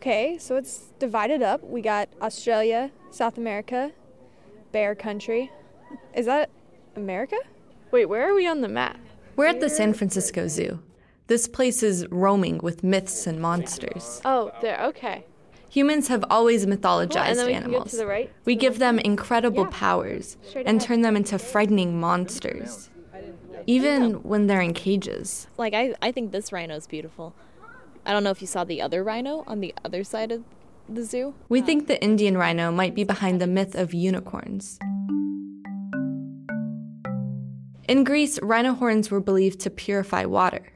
Okay, 0.00 0.36
so 0.36 0.56
it's 0.56 0.92
divided 0.98 1.40
up. 1.42 1.64
We 1.64 1.80
got 1.80 2.10
Australia, 2.20 2.90
South 3.10 3.38
America, 3.38 3.92
Bear 4.70 4.94
Country. 4.94 5.50
Is 6.14 6.26
that 6.26 6.50
America? 6.94 7.36
Wait, 7.92 8.04
where 8.04 8.30
are 8.30 8.34
we 8.34 8.46
on 8.46 8.60
the 8.60 8.68
map? 8.68 8.98
We're 9.36 9.46
at 9.46 9.60
the 9.60 9.70
San 9.70 9.94
Francisco 9.94 10.48
Zoo. 10.48 10.80
This 11.28 11.48
place 11.48 11.82
is 11.82 12.06
roaming 12.10 12.58
with 12.58 12.84
myths 12.84 13.26
and 13.26 13.40
monsters. 13.40 14.20
Oh, 14.22 14.52
there. 14.60 14.78
Okay. 14.84 15.24
Humans 15.70 16.08
have 16.08 16.26
always 16.28 16.66
mythologized 16.66 17.12
Cool, 17.12 17.22
and 17.22 17.38
then 17.38 17.46
we 17.46 17.54
animals. 17.54 17.92
the 17.92 18.06
right, 18.06 18.30
we 18.44 18.54
give 18.54 18.78
them 18.78 18.98
incredible 18.98 19.64
Yeah. 19.64 19.70
powers 19.72 20.36
Straight 20.46 20.66
and 20.66 20.76
ahead. 20.76 20.88
turn 20.88 21.00
them 21.00 21.16
into 21.16 21.38
frightening 21.38 21.98
monsters, 21.98 22.90
even 23.66 24.22
when 24.24 24.46
they're 24.46 24.60
in 24.60 24.74
cages. 24.74 25.46
Like 25.56 25.72
I, 25.72 25.94
I 26.02 26.12
think 26.12 26.32
this 26.32 26.52
rhino's 26.52 26.86
beautiful. 26.86 27.34
I 28.06 28.12
don't 28.12 28.22
know 28.22 28.30
if 28.30 28.40
you 28.40 28.46
saw 28.46 28.62
the 28.62 28.80
other 28.80 29.02
rhino 29.02 29.42
on 29.48 29.58
the 29.58 29.74
other 29.84 30.04
side 30.04 30.30
of 30.30 30.44
the 30.88 31.02
zoo. 31.02 31.34
We 31.48 31.60
think 31.60 31.88
the 31.88 32.00
Indian 32.00 32.38
rhino 32.38 32.70
might 32.70 32.94
be 32.94 33.02
behind 33.02 33.40
the 33.40 33.48
myth 33.48 33.74
of 33.74 33.92
unicorns. 33.92 34.78
In 37.88 38.04
Greece, 38.04 38.38
rhino 38.40 38.74
horns 38.74 39.10
were 39.10 39.18
believed 39.18 39.58
to 39.60 39.70
purify 39.70 40.24
water. 40.24 40.72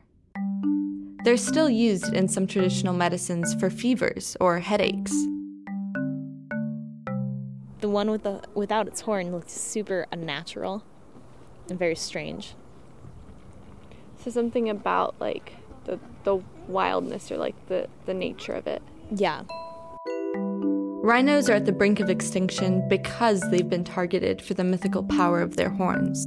They're 1.23 1.37
still 1.37 1.71
used 1.71 2.13
in 2.13 2.27
some 2.27 2.49
traditional 2.49 2.95
medicines 2.95 3.55
for 3.55 3.71
fevers 3.71 4.37
or 4.41 4.59
headaches. 4.59 5.13
The 7.81 7.89
one 7.89 8.11
with 8.11 8.25
the 8.25 8.43
without 8.55 8.89
its 8.89 9.03
horn 9.03 9.31
looked 9.31 9.51
super 9.51 10.07
unnatural 10.11 10.83
and 11.69 11.79
very 11.79 11.95
strange. 11.95 12.55
So 14.25 14.31
something 14.33 14.69
about 14.69 15.15
like 15.21 15.53
the 15.85 16.01
the 16.25 16.43
wildness 16.71 17.31
or 17.31 17.37
like 17.37 17.55
the 17.69 17.89
the 18.07 18.15
nature 18.15 18.53
of 18.53 18.67
it. 18.67 18.83
Yeah. 19.15 19.43
Rhinos 21.03 21.49
are 21.49 21.55
at 21.55 21.67
the 21.67 21.73
brink 21.73 21.99
of 21.99 22.11
extinction 22.11 22.87
because 22.89 23.41
they've 23.51 23.69
been 23.69 23.85
targeted 23.85 24.43
for 24.43 24.55
the 24.55 24.65
mythical 24.65 25.03
power 25.03 25.41
of 25.41 25.57
their 25.57 25.71
horns. 25.71 26.27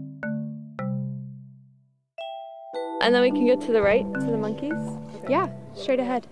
And 3.01 3.13
then 3.13 3.21
we 3.21 3.31
can 3.31 3.45
go 3.45 3.55
to 3.55 3.71
the 3.71 3.81
right 3.81 4.05
to 4.13 4.25
the 4.25 4.37
monkeys. 4.37 4.73
Yeah, 5.29 5.49
straight 5.75 5.99
ahead. 5.99 6.25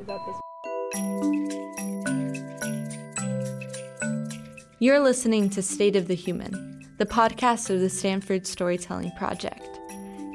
You're 4.80 5.00
listening 5.00 5.52
to 5.52 5.62
State 5.62 5.96
of 5.96 6.08
the 6.08 6.16
Human, 6.16 6.90
the 6.98 7.06
podcast 7.06 7.70
of 7.70 7.80
the 7.80 7.90
Stanford 7.90 8.48
Storytelling 8.48 9.12
Project. 9.12 9.80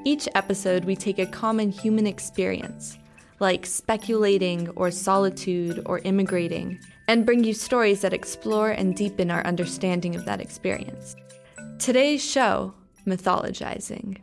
Each 0.05 0.28
episode, 0.37 0.84
we 0.84 0.95
take 0.95 1.19
a 1.19 1.27
common 1.27 1.72
human 1.72 2.06
experience, 2.06 2.97
like 3.39 3.67
speculating 3.67 4.69
or 4.70 4.91
solitude 4.91 5.83
or 5.87 5.98
immigrating, 6.01 6.79
and 7.09 7.27
bring 7.27 7.45
you 7.45 7.53
stories 7.53 8.01
that 8.01 8.12
explore 8.12 8.70
and 8.70 8.97
deepen 8.97 9.31
our 9.31 9.45
understanding 9.47 10.17
of 10.17 10.25
that 10.25 10.41
experience. 10.41 11.17
Today's 11.78 12.25
show, 12.25 12.75
Mythologizing. 13.06 14.19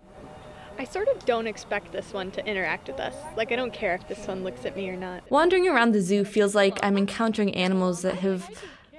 I 0.78 0.86
sort 0.86 1.08
of 1.08 1.23
don't 1.25 1.47
expect 1.47 1.92
this 1.92 2.11
one 2.11 2.31
to 2.31 2.45
interact 2.45 2.88
with 2.88 3.00
us. 3.00 3.16
Like 3.38 3.52
I 3.52 3.55
don't 3.55 3.72
care 3.72 3.94
if 3.95 4.08
this 4.08 4.28
one 4.28 4.44
looks 4.44 4.66
at 4.66 4.75
me 4.75 4.89
or 4.89 4.97
not. 4.97 5.30
Wandering 5.30 5.67
around 5.67 5.92
the 5.92 6.02
zoo 6.02 6.25
feels 6.25 6.55
like 6.55 6.83
I'm 6.83 6.98
encountering 6.98 7.55
animals 7.55 8.02
that 8.02 8.16
have 8.16 8.50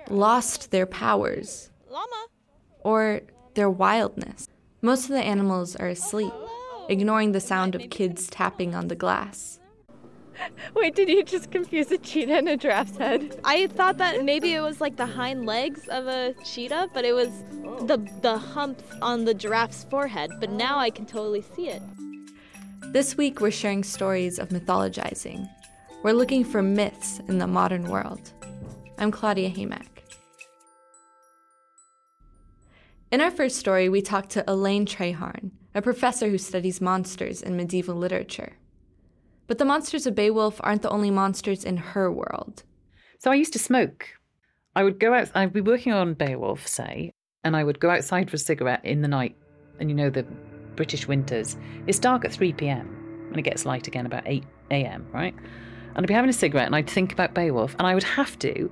lost 0.08 0.70
their 0.70 0.86
powers 0.86 1.70
or 2.80 3.22
their 3.54 3.70
wildness. 3.70 4.48
Most 4.82 5.04
of 5.04 5.10
the 5.10 5.22
animals 5.22 5.74
are 5.76 5.88
asleep, 5.88 6.32
ignoring 6.88 7.32
the 7.32 7.40
sound 7.40 7.74
of 7.74 7.90
kids 7.90 8.28
tapping 8.28 8.74
on 8.74 8.88
the 8.88 8.94
glass. 8.94 9.58
Wait, 10.74 10.94
did 10.94 11.08
you 11.08 11.22
just 11.22 11.50
confuse 11.50 11.90
a 11.90 11.98
cheetah 11.98 12.34
and 12.34 12.48
a 12.48 12.56
giraffe's 12.56 12.96
head? 12.96 13.40
I 13.44 13.66
thought 13.68 13.98
that 13.98 14.24
maybe 14.24 14.54
it 14.54 14.60
was 14.60 14.80
like 14.80 14.96
the 14.96 15.06
hind 15.06 15.46
legs 15.46 15.88
of 15.88 16.06
a 16.06 16.34
cheetah, 16.44 16.90
but 16.92 17.04
it 17.04 17.12
was 17.12 17.28
the 17.86 17.98
the 18.22 18.38
hump 18.38 18.82
on 19.02 19.24
the 19.24 19.34
giraffe's 19.34 19.84
forehead. 19.84 20.30
But 20.40 20.50
now 20.50 20.78
I 20.78 20.90
can 20.90 21.06
totally 21.06 21.42
see 21.42 21.68
it. 21.68 21.82
This 22.92 23.16
week, 23.16 23.40
we're 23.40 23.50
sharing 23.50 23.82
stories 23.82 24.38
of 24.38 24.50
mythologizing. 24.50 25.48
We're 26.02 26.12
looking 26.12 26.44
for 26.44 26.62
myths 26.62 27.20
in 27.28 27.38
the 27.38 27.46
modern 27.46 27.88
world. 27.88 28.32
I'm 28.98 29.10
Claudia 29.10 29.48
Haymack. 29.48 30.04
In 33.10 33.20
our 33.20 33.30
first 33.30 33.56
story, 33.56 33.88
we 33.88 34.02
talked 34.02 34.30
to 34.30 34.44
Elaine 34.50 34.86
Treharne, 34.86 35.50
a 35.74 35.82
professor 35.82 36.28
who 36.28 36.38
studies 36.38 36.80
monsters 36.80 37.42
in 37.42 37.56
medieval 37.56 37.94
literature. 37.94 38.54
But 39.46 39.58
the 39.58 39.64
monsters 39.64 40.06
of 40.06 40.14
Beowulf 40.14 40.60
aren't 40.62 40.82
the 40.82 40.90
only 40.90 41.10
monsters 41.10 41.64
in 41.64 41.76
her 41.76 42.10
world. 42.10 42.62
So 43.18 43.30
I 43.30 43.34
used 43.34 43.52
to 43.52 43.58
smoke. 43.58 44.08
I 44.76 44.82
would 44.82 44.98
go 44.98 45.14
out, 45.14 45.30
I'd 45.34 45.52
be 45.52 45.60
working 45.60 45.92
on 45.92 46.14
Beowulf, 46.14 46.66
say, 46.66 47.12
and 47.44 47.54
I 47.56 47.62
would 47.62 47.78
go 47.78 47.90
outside 47.90 48.30
for 48.30 48.36
a 48.36 48.38
cigarette 48.38 48.84
in 48.84 49.02
the 49.02 49.08
night. 49.08 49.36
And 49.78 49.88
you 49.88 49.94
know, 49.94 50.10
the 50.10 50.24
British 50.76 51.06
winters, 51.06 51.56
it's 51.86 51.98
dark 51.98 52.24
at 52.24 52.32
3 52.32 52.52
pm 52.54 53.28
and 53.28 53.38
it 53.38 53.42
gets 53.42 53.64
light 53.64 53.86
again 53.86 54.06
about 54.06 54.24
8 54.26 54.44
am, 54.70 55.06
right? 55.12 55.34
And 55.34 56.04
I'd 56.04 56.08
be 56.08 56.14
having 56.14 56.30
a 56.30 56.34
cigarette 56.34 56.66
and 56.66 56.74
I'd 56.74 56.90
think 56.90 57.12
about 57.12 57.34
Beowulf 57.34 57.74
and 57.78 57.86
I 57.86 57.94
would 57.94 58.02
have 58.02 58.38
to 58.40 58.70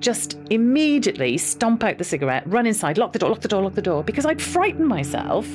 just 0.00 0.36
immediately 0.50 1.38
stomp 1.38 1.84
out 1.84 1.98
the 1.98 2.04
cigarette, 2.04 2.42
run 2.46 2.66
inside, 2.66 2.98
lock 2.98 3.12
the 3.12 3.18
door, 3.18 3.30
lock 3.30 3.40
the 3.40 3.48
door, 3.48 3.62
lock 3.62 3.74
the 3.74 3.82
door, 3.82 4.02
because 4.02 4.26
I'd 4.26 4.42
frighten 4.42 4.86
myself 4.86 5.48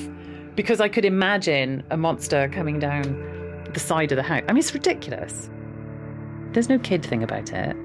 because 0.54 0.80
I 0.80 0.88
could 0.88 1.04
imagine 1.04 1.84
a 1.90 1.96
monster 1.96 2.48
coming 2.48 2.78
down 2.78 3.37
the 3.74 3.80
side 3.80 4.12
of 4.12 4.16
the 4.16 4.22
house. 4.22 4.42
I 4.48 4.52
mean, 4.52 4.58
it's 4.58 4.74
ridiculous. 4.74 5.50
There's 6.52 6.68
no 6.68 6.78
kid 6.78 7.04
thing 7.04 7.22
about 7.22 7.52
it. 7.52 7.76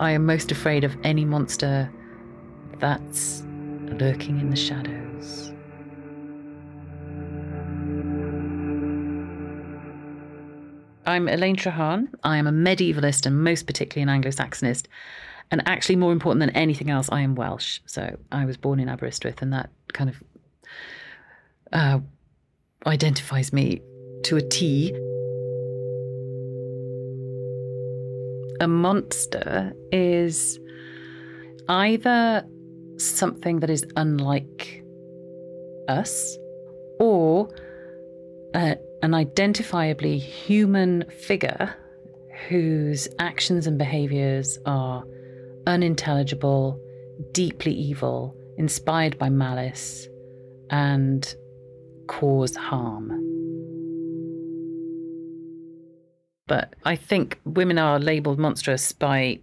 I 0.00 0.12
am 0.12 0.26
most 0.26 0.52
afraid 0.52 0.84
of 0.84 0.96
any 1.02 1.24
monster 1.24 1.90
that's 2.78 3.42
lurking 3.98 4.38
in 4.38 4.50
the 4.50 4.56
shadows. 4.56 5.52
I'm 11.06 11.26
Elaine 11.26 11.56
Treharne. 11.56 12.08
I 12.22 12.36
am 12.36 12.46
a 12.46 12.52
medievalist 12.52 13.24
and 13.24 13.42
most 13.42 13.66
particularly 13.66 14.02
an 14.02 14.10
Anglo 14.10 14.30
Saxonist. 14.30 14.86
And 15.50 15.66
actually, 15.66 15.96
more 15.96 16.12
important 16.12 16.40
than 16.40 16.50
anything 16.50 16.90
else, 16.90 17.08
I 17.10 17.22
am 17.22 17.34
Welsh. 17.34 17.80
So 17.86 18.18
I 18.30 18.44
was 18.44 18.58
born 18.58 18.78
in 18.78 18.88
Aberystwyth, 18.88 19.40
and 19.40 19.52
that 19.54 19.70
kind 19.94 20.10
of 20.10 20.22
uh, 21.72 22.00
identifies 22.86 23.52
me 23.52 23.80
to 24.24 24.36
a 24.36 24.42
T. 24.42 24.94
A 28.60 28.68
monster 28.68 29.72
is 29.92 30.58
either 31.68 32.44
something 32.96 33.60
that 33.60 33.70
is 33.70 33.86
unlike 33.96 34.82
us 35.86 36.36
or 36.98 37.48
uh, 38.54 38.74
an 39.02 39.12
identifiably 39.12 40.18
human 40.18 41.04
figure 41.10 41.74
whose 42.48 43.08
actions 43.18 43.66
and 43.66 43.78
behaviors 43.78 44.58
are 44.66 45.04
unintelligible, 45.66 46.80
deeply 47.32 47.72
evil, 47.72 48.36
inspired 48.56 49.18
by 49.18 49.28
malice, 49.28 50.08
and 50.70 51.34
cause 52.08 52.56
harm. 52.56 53.10
But 56.48 56.74
I 56.84 56.96
think 56.96 57.38
women 57.44 57.78
are 57.78 57.98
labeled 58.00 58.38
monstrous 58.38 58.92
by 58.92 59.40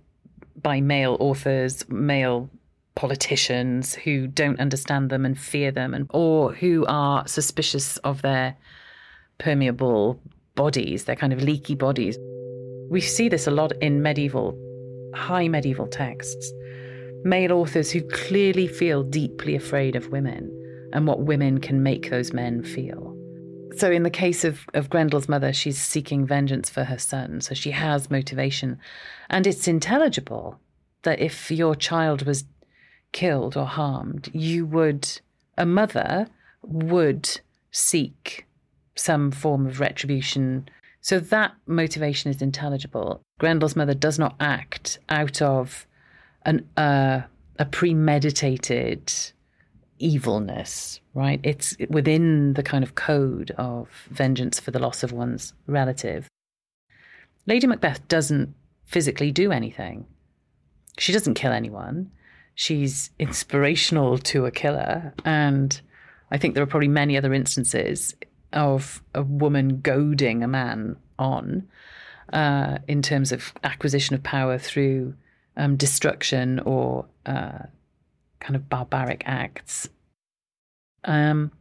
by 0.62 0.82
male 0.82 1.16
authors, 1.20 1.88
male 1.90 2.50
politicians 2.96 3.94
who 3.94 4.26
don't 4.26 4.60
understand 4.60 5.10
them 5.10 5.26
and 5.26 5.38
fear 5.38 5.70
them 5.72 5.94
and 5.94 6.08
or 6.12 6.54
who 6.54 6.86
are 6.88 7.28
suspicious 7.28 7.98
of 7.98 8.22
their 8.22 8.56
permeable 9.38 10.20
bodies, 10.56 11.04
their 11.04 11.16
kind 11.16 11.34
of 11.34 11.44
leaky 11.44 11.76
bodies. 11.76 12.18
We 12.90 13.02
see 13.02 13.30
this 13.30 13.48
a 13.48 13.52
lot 13.52 13.74
in 13.82 14.02
medieval 14.02 14.58
high 15.14 15.48
medieval 15.48 15.88
texts. 15.88 16.52
Male 17.24 17.54
authors 17.54 17.92
who 17.92 18.02
clearly 18.02 18.68
feel 18.68 19.04
deeply 19.04 19.56
afraid 19.56 19.96
of 19.96 20.10
women 20.10 20.52
and 20.96 21.06
what 21.06 21.20
women 21.20 21.60
can 21.60 21.84
make 21.84 22.10
those 22.10 22.32
men 22.32 22.64
feel. 22.64 23.14
So, 23.76 23.92
in 23.92 24.04
the 24.04 24.10
case 24.10 24.46
of, 24.46 24.66
of 24.74 24.90
Grendel's 24.90 25.28
mother, 25.28 25.52
she's 25.52 25.78
seeking 25.78 26.26
vengeance 26.26 26.70
for 26.70 26.86
her 26.86 26.98
son. 26.98 27.42
So, 27.42 27.54
she 27.54 27.72
has 27.72 28.10
motivation. 28.10 28.80
And 29.30 29.46
it's 29.46 29.68
intelligible 29.68 30.58
that 31.04 31.20
if 31.20 31.52
your 31.52 31.76
child 31.76 32.26
was 32.26 32.46
killed 33.12 33.58
or 33.58 33.66
harmed, 33.66 34.30
you 34.34 34.66
would, 34.66 35.20
a 35.58 35.66
mother 35.66 36.28
would 36.62 37.42
seek 37.72 38.46
some 38.96 39.32
form 39.32 39.68
of 39.68 39.82
retribution. 39.82 40.70
So, 41.02 41.20
that 41.20 41.52
motivation 41.68 42.32
is 42.32 42.42
intelligible. 42.42 43.22
Grendel's 43.42 43.76
mother 43.76 43.94
does 43.94 44.18
not 44.18 44.36
act 44.40 45.00
out 45.10 45.42
of 45.42 45.86
an, 46.46 46.66
uh, 46.78 47.24
a 47.60 47.66
premeditated 47.66 49.12
evilness, 50.00 51.00
right? 51.14 51.40
It's 51.44 51.76
within 51.90 52.54
the 52.54 52.64
kind 52.64 52.84
of 52.84 52.96
code 52.96 53.52
of 53.58 53.90
vengeance 54.10 54.60
for 54.60 54.72
the 54.72 54.80
loss 54.80 55.04
of 55.04 55.12
one's 55.12 55.54
relative. 55.68 56.28
Lady 57.48 57.68
Macbeth 57.68 58.08
doesn't 58.08 58.54
physically 58.86 59.32
do 59.32 59.52
anything. 59.52 60.06
She 60.98 61.12
doesn't 61.12 61.36
kill 61.36 61.52
anyone. 61.52 62.12
She's 62.56 63.10
inspirational 63.20 64.18
to 64.20 64.46
a 64.46 64.52
killer. 64.52 65.14
And 65.24 65.80
I 66.32 66.38
think 66.38 66.54
there 66.54 66.64
are 66.64 66.68
probably 66.68 66.88
many 66.88 67.18
other 67.18 67.34
instances 67.34 68.16
of 68.54 69.04
a 69.14 69.22
woman 69.22 69.82
goading 69.82 70.44
a 70.44 70.48
man 70.48 70.96
on 71.20 71.68
uh, 72.34 72.80
in 72.88 73.02
terms 73.02 73.32
of 73.32 73.54
acquisition 73.64 74.16
of 74.16 74.24
power 74.24 74.58
through 74.58 75.14
um, 75.58 75.76
destruction 75.76 76.60
or 76.60 77.06
uh, 77.26 77.60
kind 78.40 78.56
of 78.56 78.70
barbaric 78.70 79.24
acts. 79.26 79.90
Um, 81.04 81.52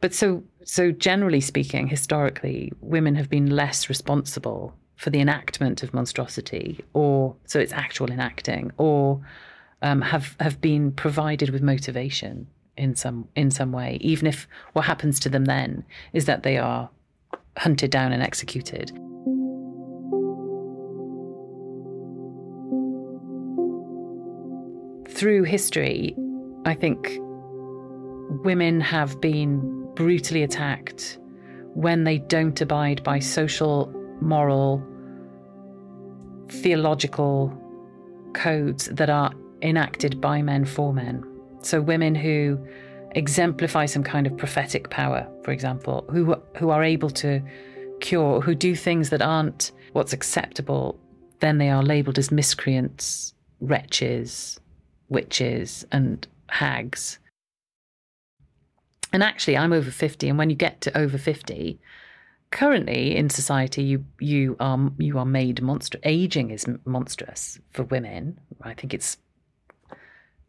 but 0.00 0.14
so, 0.14 0.42
so 0.64 0.92
generally 0.92 1.40
speaking, 1.40 1.86
historically, 1.88 2.72
women 2.80 3.14
have 3.14 3.30
been 3.30 3.50
less 3.50 3.88
responsible 3.88 4.74
for 4.96 5.10
the 5.10 5.20
enactment 5.20 5.82
of 5.82 5.94
monstrosity, 5.94 6.84
or 6.92 7.36
so 7.44 7.60
it's 7.60 7.72
actual 7.72 8.10
enacting, 8.10 8.72
or 8.78 9.20
um, 9.82 10.00
have 10.00 10.36
have 10.40 10.60
been 10.60 10.90
provided 10.90 11.50
with 11.50 11.62
motivation 11.62 12.46
in 12.76 12.94
some 12.94 13.28
in 13.36 13.50
some 13.50 13.72
way, 13.72 13.98
even 14.00 14.26
if 14.26 14.48
what 14.72 14.86
happens 14.86 15.20
to 15.20 15.28
them 15.28 15.44
then 15.44 15.84
is 16.12 16.24
that 16.24 16.42
they 16.42 16.56
are 16.56 16.88
hunted 17.58 17.90
down 17.90 18.12
and 18.12 18.22
executed. 18.22 18.92
Through 25.16 25.44
history, 25.44 26.14
I 26.66 26.74
think 26.74 27.16
women 28.44 28.82
have 28.82 29.18
been 29.18 29.88
brutally 29.94 30.42
attacked 30.42 31.18
when 31.72 32.04
they 32.04 32.18
don't 32.18 32.60
abide 32.60 33.02
by 33.02 33.20
social, 33.20 33.90
moral, 34.20 34.86
theological 36.50 37.50
codes 38.34 38.90
that 38.92 39.08
are 39.08 39.32
enacted 39.62 40.20
by 40.20 40.42
men 40.42 40.66
for 40.66 40.92
men. 40.92 41.24
So 41.62 41.80
women 41.80 42.14
who 42.14 42.58
exemplify 43.12 43.86
some 43.86 44.02
kind 44.02 44.26
of 44.26 44.36
prophetic 44.36 44.90
power, 44.90 45.26
for 45.44 45.50
example, 45.50 46.04
who 46.10 46.34
who 46.58 46.68
are 46.68 46.84
able 46.84 47.08
to 47.24 47.40
cure, 48.00 48.42
who 48.42 48.54
do 48.54 48.76
things 48.76 49.08
that 49.08 49.22
aren't 49.22 49.72
what's 49.94 50.12
acceptable, 50.12 51.00
then 51.40 51.56
they 51.56 51.70
are 51.70 51.82
labeled 51.82 52.18
as 52.18 52.30
miscreants, 52.30 53.32
wretches, 53.62 54.60
witches, 55.08 55.86
and 55.92 56.26
hags. 56.48 57.18
And 59.12 59.22
actually, 59.22 59.56
I'm 59.56 59.72
over 59.72 59.90
50, 59.90 60.28
and 60.28 60.38
when 60.38 60.50
you 60.50 60.56
get 60.56 60.80
to 60.82 60.98
over 60.98 61.16
50, 61.18 61.78
currently 62.50 63.16
in 63.16 63.30
society, 63.30 63.82
you 63.82 64.04
you 64.20 64.56
are 64.60 64.90
you 64.98 65.18
are 65.18 65.24
made 65.24 65.62
monstrous. 65.62 66.02
Aging 66.04 66.50
is 66.50 66.66
monstrous 66.84 67.58
for 67.70 67.84
women. 67.84 68.40
I 68.62 68.74
think 68.74 68.94
it's 68.94 69.18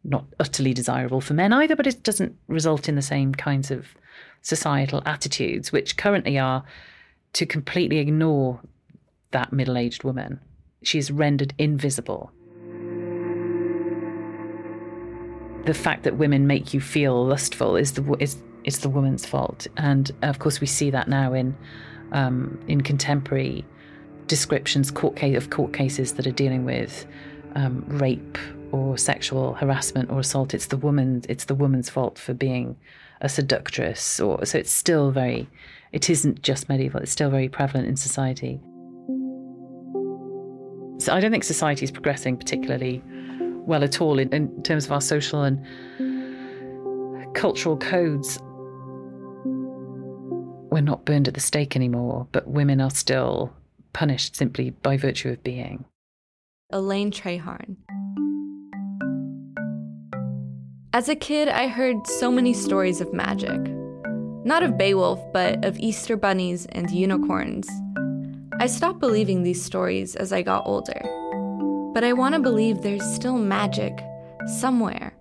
not 0.04 0.24
utterly 0.38 0.72
desirable 0.72 1.20
for 1.20 1.34
men 1.34 1.52
either, 1.52 1.76
but 1.76 1.86
it 1.86 2.02
doesn't 2.02 2.36
result 2.46 2.88
in 2.88 2.94
the 2.94 3.02
same 3.02 3.34
kinds 3.34 3.70
of 3.70 3.86
societal 4.42 5.02
attitudes, 5.04 5.72
which 5.72 5.96
currently 5.96 6.38
are 6.38 6.64
to 7.34 7.46
completely 7.46 7.98
ignore 7.98 8.60
that 9.32 9.52
middle 9.52 9.76
aged 9.76 10.04
woman. 10.04 10.40
She 10.82 10.98
is 10.98 11.10
rendered 11.10 11.54
invisible. 11.58 12.32
The 15.68 15.74
fact 15.74 16.04
that 16.04 16.16
women 16.16 16.46
make 16.46 16.72
you 16.72 16.80
feel 16.80 17.26
lustful 17.26 17.76
is 17.76 17.92
the 17.92 18.16
is 18.18 18.38
is 18.64 18.78
the 18.78 18.88
woman's 18.88 19.26
fault, 19.26 19.66
and 19.76 20.10
of 20.22 20.38
course 20.38 20.62
we 20.62 20.66
see 20.66 20.88
that 20.88 21.08
now 21.08 21.34
in 21.34 21.54
um, 22.12 22.58
in 22.68 22.80
contemporary 22.80 23.66
descriptions 24.28 24.90
court 24.90 25.14
case, 25.14 25.36
of 25.36 25.50
court 25.50 25.74
cases 25.74 26.14
that 26.14 26.26
are 26.26 26.30
dealing 26.30 26.64
with 26.64 27.04
um, 27.54 27.84
rape 27.86 28.38
or 28.72 28.96
sexual 28.96 29.52
harassment 29.52 30.10
or 30.10 30.20
assault. 30.20 30.54
It's 30.54 30.68
the 30.68 30.78
woman. 30.78 31.22
It's 31.28 31.44
the 31.44 31.54
woman's 31.54 31.90
fault 31.90 32.18
for 32.18 32.32
being 32.32 32.74
a 33.20 33.28
seductress. 33.28 34.20
Or 34.20 34.46
so 34.46 34.56
it's 34.56 34.72
still 34.72 35.10
very. 35.10 35.50
It 35.92 36.08
isn't 36.08 36.40
just 36.40 36.70
medieval. 36.70 37.02
It's 37.02 37.12
still 37.12 37.28
very 37.28 37.50
prevalent 37.50 37.88
in 37.88 37.96
society. 37.96 38.58
So 40.96 41.12
I 41.12 41.20
don't 41.20 41.30
think 41.30 41.44
society 41.44 41.84
is 41.84 41.90
progressing 41.90 42.38
particularly 42.38 43.02
well 43.68 43.84
at 43.84 44.00
all 44.00 44.18
in, 44.18 44.32
in 44.32 44.62
terms 44.62 44.86
of 44.86 44.92
our 44.92 45.00
social 45.00 45.42
and 45.42 45.64
cultural 47.34 47.76
codes. 47.76 48.40
We're 50.70 50.80
not 50.80 51.04
burned 51.04 51.28
at 51.28 51.34
the 51.34 51.40
stake 51.40 51.76
anymore, 51.76 52.26
but 52.32 52.48
women 52.48 52.80
are 52.80 52.90
still 52.90 53.52
punished 53.92 54.34
simply 54.34 54.70
by 54.70 54.96
virtue 54.96 55.28
of 55.28 55.44
being. 55.44 55.84
Elaine 56.70 57.10
Treharne. 57.10 57.76
As 60.92 61.08
a 61.08 61.14
kid, 61.14 61.48
I 61.48 61.68
heard 61.68 62.06
so 62.06 62.32
many 62.32 62.54
stories 62.54 63.00
of 63.00 63.12
magic. 63.12 63.60
Not 64.44 64.62
of 64.62 64.78
Beowulf, 64.78 65.20
but 65.32 65.64
of 65.64 65.78
Easter 65.78 66.16
bunnies 66.16 66.66
and 66.66 66.90
unicorns. 66.90 67.68
I 68.60 68.66
stopped 68.66 68.98
believing 68.98 69.42
these 69.42 69.62
stories 69.62 70.16
as 70.16 70.32
I 70.32 70.42
got 70.42 70.66
older. 70.66 71.17
But 71.92 72.04
I 72.04 72.12
want 72.12 72.34
to 72.34 72.40
believe 72.40 72.82
there's 72.82 73.04
still 73.04 73.38
magic 73.38 73.98
somewhere, 74.46 75.14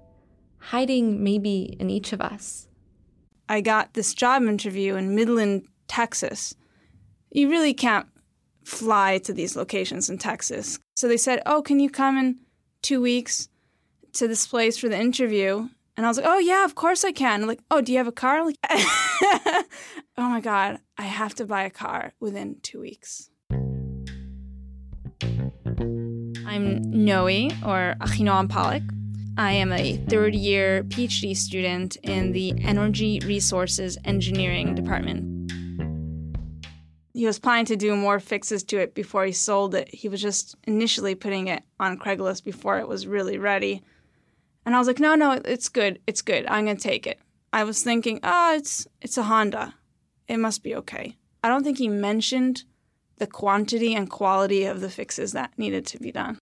hiding 0.59 1.23
maybe 1.23 1.75
in 1.79 1.89
each 1.89 2.13
of 2.13 2.21
us. 2.21 2.67
I 3.49 3.61
got 3.61 3.93
this 3.93 4.13
job 4.13 4.43
interview 4.43 4.95
in 4.95 5.15
Midland, 5.15 5.67
Texas. 5.87 6.55
You 7.31 7.49
really 7.49 7.73
can't 7.73 8.07
fly 8.63 9.17
to 9.19 9.33
these 9.33 9.55
locations 9.55 10.09
in 10.09 10.17
Texas. 10.17 10.79
So 10.95 11.07
they 11.07 11.17
said, 11.17 11.41
Oh, 11.45 11.61
can 11.61 11.79
you 11.79 11.89
come 11.89 12.17
in 12.17 12.39
two 12.81 13.01
weeks? 13.01 13.49
to 14.17 14.27
this 14.27 14.47
place 14.47 14.77
for 14.77 14.89
the 14.89 14.99
interview. 14.99 15.69
And 15.95 16.05
I 16.05 16.09
was 16.09 16.17
like, 16.17 16.27
oh, 16.27 16.39
yeah, 16.39 16.65
of 16.65 16.75
course 16.75 17.03
I 17.03 17.11
can. 17.11 17.41
I'm 17.41 17.47
like, 17.47 17.61
oh, 17.71 17.81
do 17.81 17.91
you 17.91 17.97
have 17.97 18.07
a 18.07 18.11
car? 18.11 18.45
Like, 18.45 18.57
oh 18.69 19.63
my 20.17 20.41
God, 20.41 20.79
I 20.97 21.03
have 21.03 21.33
to 21.35 21.45
buy 21.45 21.63
a 21.63 21.69
car 21.69 22.13
within 22.19 22.57
two 22.61 22.79
weeks. 22.79 23.29
I'm 25.21 26.81
Noe, 26.91 27.49
or 27.65 27.95
Achinoam 28.01 28.49
Pollock. 28.49 28.83
I 29.37 29.51
am 29.51 29.71
a 29.71 29.97
third 30.09 30.33
year 30.33 30.83
PhD 30.83 31.35
student 31.35 31.95
in 31.97 32.31
the 32.31 32.53
Energy 32.61 33.19
Resources 33.23 33.97
Engineering 34.03 34.73
Department. 34.73 35.51
He 37.13 37.25
was 37.25 37.39
planning 37.39 37.65
to 37.65 37.75
do 37.75 37.95
more 37.95 38.19
fixes 38.19 38.63
to 38.65 38.77
it 38.77 38.93
before 38.93 39.25
he 39.25 39.31
sold 39.31 39.75
it. 39.75 39.93
He 39.93 40.09
was 40.09 40.21
just 40.21 40.55
initially 40.65 41.15
putting 41.15 41.47
it 41.47 41.63
on 41.79 41.97
Craigslist 41.97 42.43
before 42.43 42.79
it 42.79 42.87
was 42.87 43.07
really 43.07 43.37
ready. 43.37 43.83
And 44.65 44.75
I 44.75 44.79
was 44.79 44.87
like, 44.87 44.99
no, 44.99 45.15
no, 45.15 45.31
it's 45.31 45.69
good. 45.69 45.99
It's 46.05 46.21
good. 46.21 46.45
I'm 46.47 46.65
going 46.65 46.77
to 46.77 46.83
take 46.83 47.07
it. 47.07 47.19
I 47.53 47.63
was 47.63 47.81
thinking, 47.83 48.19
oh, 48.23 48.55
it's 48.55 48.87
it's 49.01 49.17
a 49.17 49.23
Honda. 49.23 49.73
It 50.27 50.37
must 50.37 50.63
be 50.63 50.75
okay. 50.75 51.15
I 51.43 51.49
don't 51.49 51.63
think 51.63 51.77
he 51.77 51.87
mentioned 51.87 52.65
the 53.17 53.27
quantity 53.27 53.95
and 53.95 54.09
quality 54.09 54.65
of 54.65 54.81
the 54.81 54.89
fixes 54.89 55.31
that 55.33 55.51
needed 55.57 55.85
to 55.87 55.99
be 55.99 56.11
done. 56.11 56.37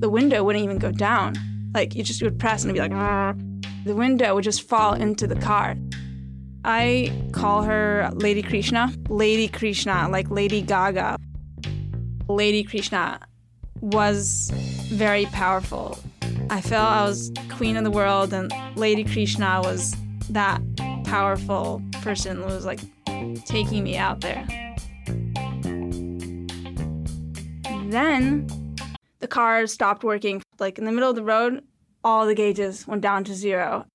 The 0.00 0.10
window 0.10 0.44
wouldn't 0.44 0.64
even 0.64 0.78
go 0.78 0.92
down. 0.92 1.34
Like 1.72 1.94
you 1.94 2.02
just 2.02 2.22
would 2.22 2.38
press 2.38 2.64
and 2.64 2.76
it'd 2.76 2.90
be 2.90 2.96
like, 2.96 3.36
the 3.84 3.94
window 3.94 4.34
would 4.34 4.44
just 4.44 4.68
fall 4.68 4.94
into 4.94 5.26
the 5.26 5.36
car. 5.36 5.76
I 6.64 7.12
call 7.32 7.62
her 7.62 8.10
Lady 8.14 8.42
Krishna. 8.42 8.92
Lady 9.08 9.48
Krishna, 9.48 10.08
like 10.10 10.30
Lady 10.30 10.62
Gaga. 10.62 11.18
Lady 12.28 12.64
Krishna 12.64 13.20
was 13.80 14.50
very 14.88 15.26
powerful. 15.26 15.98
I 16.48 16.60
felt 16.60 16.88
I 16.88 17.04
was 17.04 17.30
queen 17.50 17.76
of 17.76 17.84
the 17.84 17.90
world, 17.90 18.32
and 18.32 18.52
Lady 18.76 19.04
Krishna 19.04 19.60
was 19.62 19.94
that 20.30 20.62
powerful 21.04 21.82
person 22.00 22.38
who 22.38 22.44
was 22.44 22.64
like 22.64 22.80
taking 23.44 23.84
me 23.84 23.96
out 23.96 24.20
there. 24.20 24.46
Then 27.86 28.46
the 29.20 29.28
car 29.28 29.66
stopped 29.66 30.02
working. 30.04 30.42
Like 30.58 30.78
in 30.78 30.84
the 30.84 30.92
middle 30.92 31.10
of 31.10 31.16
the 31.16 31.22
road, 31.22 31.62
all 32.02 32.26
the 32.26 32.34
gauges 32.34 32.86
went 32.86 33.02
down 33.02 33.24
to 33.24 33.34
zero. 33.34 33.86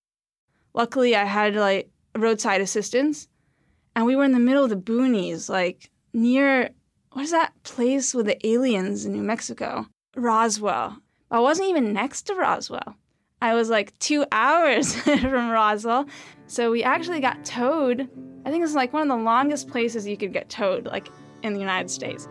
Luckily, 0.73 1.15
I 1.15 1.25
had 1.25 1.55
like 1.55 1.89
roadside 2.15 2.61
assistance, 2.61 3.27
and 3.95 4.05
we 4.05 4.15
were 4.15 4.23
in 4.23 4.31
the 4.31 4.39
middle 4.39 4.63
of 4.63 4.69
the 4.69 4.75
boonies, 4.75 5.49
like 5.49 5.89
near 6.13 6.69
what 7.13 7.23
is 7.23 7.31
that 7.31 7.53
place 7.63 8.13
with 8.13 8.27
the 8.27 8.47
aliens 8.47 9.05
in 9.05 9.13
New 9.13 9.23
Mexico? 9.23 9.87
Roswell. 10.15 10.97
I 11.31 11.39
wasn't 11.39 11.69
even 11.69 11.91
next 11.91 12.23
to 12.23 12.35
Roswell. 12.35 12.95
I 13.41 13.53
was 13.55 13.69
like 13.69 13.97
two 13.99 14.25
hours 14.31 14.95
from 14.95 15.49
Roswell. 15.49 16.05
So 16.47 16.71
we 16.71 16.83
actually 16.83 17.19
got 17.19 17.43
towed. 17.43 18.09
I 18.45 18.51
think 18.51 18.63
it's 18.63 18.73
like 18.73 18.93
one 18.93 19.03
of 19.03 19.17
the 19.17 19.23
longest 19.23 19.67
places 19.67 20.07
you 20.07 20.17
could 20.17 20.33
get 20.33 20.49
towed, 20.49 20.85
like 20.85 21.09
in 21.43 21.53
the 21.53 21.59
United 21.59 21.89
States. 21.89 22.27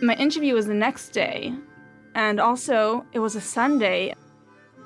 My 0.00 0.14
interview 0.14 0.54
was 0.54 0.66
the 0.66 0.74
next 0.74 1.10
day, 1.10 1.52
and 2.14 2.40
also 2.40 3.04
it 3.12 3.18
was 3.18 3.34
a 3.34 3.40
Sunday. 3.40 4.14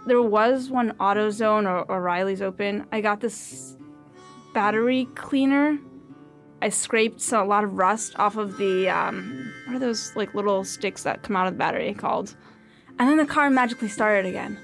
There 0.06 0.22
was 0.22 0.70
one 0.70 0.92
AutoZone 0.92 1.66
or 1.66 1.90
O'Reilly's 1.92 2.42
open. 2.42 2.86
I 2.92 3.00
got 3.00 3.20
this 3.20 3.76
battery 4.54 5.06
cleaner 5.14 5.78
I 6.62 6.68
scraped 6.68 7.32
a 7.32 7.42
lot 7.42 7.64
of 7.64 7.74
rust 7.74 8.16
off 8.20 8.36
of 8.36 8.56
the 8.56 8.88
um, 8.88 9.52
what 9.66 9.74
are 9.74 9.78
those 9.80 10.14
like 10.14 10.32
little 10.32 10.62
sticks 10.62 11.02
that 11.02 11.24
come 11.24 11.34
out 11.34 11.48
of 11.48 11.54
the 11.54 11.58
battery 11.58 11.92
called? 11.92 12.36
And 13.00 13.10
then 13.10 13.16
the 13.16 13.26
car 13.26 13.50
magically 13.50 13.88
started 13.88 14.26
again, 14.26 14.56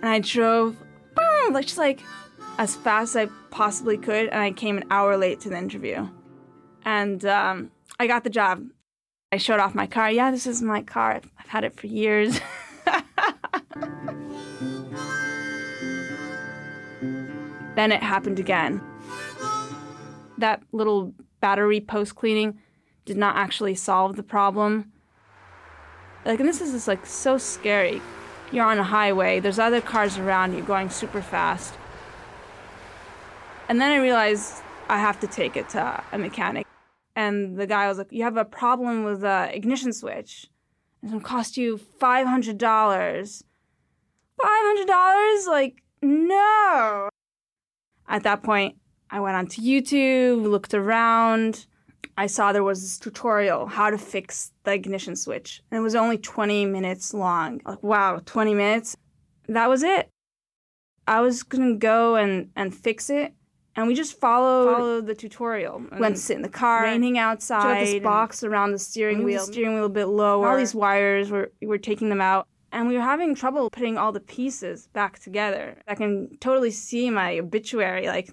and 0.00 0.08
I 0.08 0.20
drove, 0.20 0.76
boom, 1.16 1.52
like 1.52 1.66
just 1.66 1.78
like 1.78 2.00
as 2.58 2.76
fast 2.76 3.16
as 3.16 3.28
I 3.28 3.32
possibly 3.50 3.96
could, 3.96 4.28
and 4.28 4.40
I 4.40 4.52
came 4.52 4.76
an 4.76 4.84
hour 4.90 5.16
late 5.16 5.40
to 5.40 5.48
the 5.48 5.58
interview, 5.58 6.08
and 6.84 7.24
um, 7.24 7.70
I 7.98 8.06
got 8.06 8.24
the 8.24 8.30
job. 8.30 8.64
I 9.30 9.38
showed 9.38 9.60
off 9.60 9.74
my 9.74 9.86
car. 9.86 10.10
Yeah, 10.10 10.30
this 10.30 10.46
is 10.46 10.60
my 10.62 10.82
car. 10.82 11.20
I've 11.38 11.48
had 11.48 11.64
it 11.64 11.74
for 11.74 11.86
years. 11.86 12.38
then 17.74 17.92
it 17.92 18.02
happened 18.02 18.38
again. 18.38 18.82
That 20.36 20.62
little 20.72 21.14
battery 21.40 21.80
post 21.80 22.14
cleaning 22.14 22.58
did 23.04 23.16
not 23.16 23.36
actually 23.36 23.74
solve 23.74 24.16
the 24.16 24.22
problem. 24.22 24.92
Like, 26.24 26.40
and 26.40 26.48
this 26.48 26.60
is 26.60 26.72
just 26.72 26.88
like 26.88 27.06
so 27.06 27.38
scary. 27.38 28.00
You're 28.52 28.66
on 28.66 28.78
a 28.78 28.84
highway, 28.84 29.40
there's 29.40 29.58
other 29.58 29.80
cars 29.80 30.18
around 30.18 30.54
you 30.54 30.62
going 30.62 30.90
super 30.90 31.22
fast. 31.22 31.74
And 33.68 33.80
then 33.80 33.90
I 33.90 33.96
realized 33.96 34.62
I 34.88 34.98
have 34.98 35.20
to 35.20 35.26
take 35.26 35.56
it 35.56 35.68
to 35.70 36.02
a 36.12 36.18
mechanic. 36.18 36.66
And 37.14 37.56
the 37.56 37.66
guy 37.66 37.88
was 37.88 37.98
like, 37.98 38.08
You 38.10 38.24
have 38.24 38.36
a 38.36 38.44
problem 38.44 39.04
with 39.04 39.20
the 39.20 39.50
ignition 39.54 39.92
switch. 39.92 40.46
It's 41.02 41.12
gonna 41.12 41.24
cost 41.24 41.56
you 41.56 41.78
$500. 42.00 43.42
$500? 44.40 45.46
Like, 45.46 45.82
no. 46.00 47.08
At 48.08 48.22
that 48.24 48.42
point, 48.42 48.76
I 49.10 49.20
went 49.20 49.36
onto 49.36 49.62
YouTube, 49.62 50.44
looked 50.46 50.74
around. 50.74 51.66
I 52.16 52.26
saw 52.26 52.52
there 52.52 52.62
was 52.62 52.82
this 52.82 52.98
tutorial 52.98 53.66
how 53.66 53.90
to 53.90 53.98
fix 53.98 54.52
the 54.64 54.72
ignition 54.72 55.16
switch. 55.16 55.62
And 55.70 55.78
it 55.78 55.82
was 55.82 55.94
only 55.94 56.18
20 56.18 56.66
minutes 56.66 57.14
long. 57.14 57.60
Like, 57.64 57.82
wow, 57.82 58.20
20 58.24 58.54
minutes? 58.54 58.96
That 59.48 59.68
was 59.68 59.82
it. 59.82 60.08
I 61.06 61.20
was 61.20 61.42
gonna 61.42 61.76
go 61.76 62.16
and, 62.16 62.50
and 62.54 62.74
fix 62.74 63.10
it. 63.10 63.34
And 63.74 63.86
we 63.86 63.94
just 63.94 64.20
followed, 64.20 64.76
followed 64.76 65.06
the 65.06 65.14
tutorial. 65.14 65.82
Went 65.98 66.16
to 66.16 66.22
sit 66.22 66.36
in 66.36 66.42
the 66.42 66.48
car, 66.48 66.82
raining 66.82 67.18
outside. 67.18 67.86
this 67.86 68.02
box 68.02 68.44
around 68.44 68.72
the 68.72 68.78
steering 68.78 69.24
wheel, 69.24 69.46
the 69.46 69.52
steering 69.52 69.74
wheel 69.74 69.86
a 69.86 69.88
bit 69.88 70.06
lower. 70.06 70.48
All 70.48 70.56
these 70.56 70.74
wires, 70.74 71.30
were, 71.30 71.50
we 71.60 71.66
were 71.66 71.78
taking 71.78 72.08
them 72.10 72.20
out. 72.20 72.46
And 72.70 72.88
we 72.88 72.94
were 72.94 73.02
having 73.02 73.34
trouble 73.34 73.68
putting 73.70 73.98
all 73.98 74.12
the 74.12 74.20
pieces 74.20 74.88
back 74.92 75.18
together. 75.18 75.78
I 75.86 75.94
can 75.94 76.36
totally 76.38 76.70
see 76.70 77.10
my 77.10 77.38
obituary 77.38 78.06
like, 78.06 78.30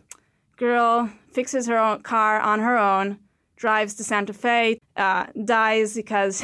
girl 0.57 1.09
fixes 1.31 1.67
her 1.67 1.77
own 1.77 2.01
car 2.01 2.39
on 2.39 2.59
her 2.59 2.77
own, 2.77 3.19
drives 3.55 3.95
to 3.95 4.03
Santa 4.03 4.33
Fe, 4.33 4.79
uh, 4.95 5.27
dies 5.45 5.93
because 5.93 6.43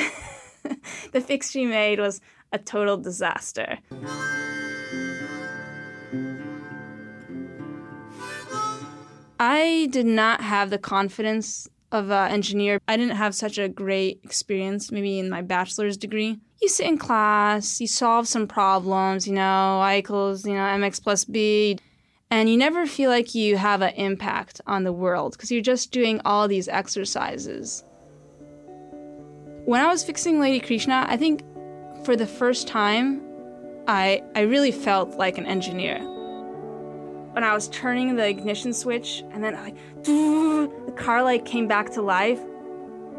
the 1.12 1.22
fix 1.22 1.52
she 1.52 1.66
made 1.66 2.00
was 2.00 2.22
a 2.52 2.58
total 2.58 2.98
disaster. 2.98 3.80
I 9.40 9.90
did 9.92 10.06
not 10.06 10.42
have 10.42 10.70
the 10.70 10.78
confidence 10.78 11.68
of 11.92 12.10
an 12.10 12.32
engineer. 12.32 12.80
I 12.88 12.98
didn't 12.98 13.18
have 13.18 13.36
such 13.36 13.58
a 13.58 13.68
great 13.68 14.22
experience, 14.24 14.92
maybe 14.92 15.20
in 15.20 15.30
my 15.30 15.42
bachelor's 15.42 15.98
degree. 15.98 16.40
You 16.62 16.70
sit 16.70 16.88
in 16.88 16.98
class, 16.98 17.82
you 17.82 17.88
solve 17.88 18.28
some 18.28 18.48
problems, 18.48 19.28
you 19.28 19.34
know, 19.34 19.80
I 19.80 19.98
equals, 19.98 20.46
you 20.46 20.54
know, 20.54 20.60
mx 20.60 21.04
plus 21.04 21.26
b, 21.26 21.78
and 22.32 22.50
you 22.50 22.58
never 22.58 22.86
feel 22.86 23.10
like 23.10 23.36
you 23.36 23.58
have 23.58 23.82
an 23.82 23.94
impact 23.96 24.62
on 24.66 24.84
the 24.84 24.94
world 24.94 25.34
because 25.34 25.52
you're 25.52 25.62
just 25.62 25.92
doing 25.92 26.22
all 26.24 26.48
these 26.48 26.68
exercises. 26.70 27.84
When 29.66 29.82
I 29.82 29.88
was 29.88 30.04
fixing 30.04 30.40
Lady 30.40 30.60
Krishna, 30.60 31.06
I 31.10 31.18
think 31.18 31.44
for 32.06 32.16
the 32.16 32.28
first 32.28 32.68
time, 32.68 33.22
I, 33.88 34.24
I 34.34 34.42
really 34.42 34.72
felt 34.72 35.18
like 35.18 35.38
an 35.38 35.46
engineer 35.46 36.15
when 37.36 37.44
I 37.44 37.54
was 37.54 37.68
turning 37.68 38.16
the 38.16 38.26
ignition 38.26 38.72
switch 38.72 39.22
and 39.34 39.44
then 39.44 39.56
like 39.56 39.76
the 40.06 40.94
car 40.96 41.22
like 41.22 41.44
came 41.44 41.68
back 41.68 41.90
to 41.92 42.02
life, 42.02 42.40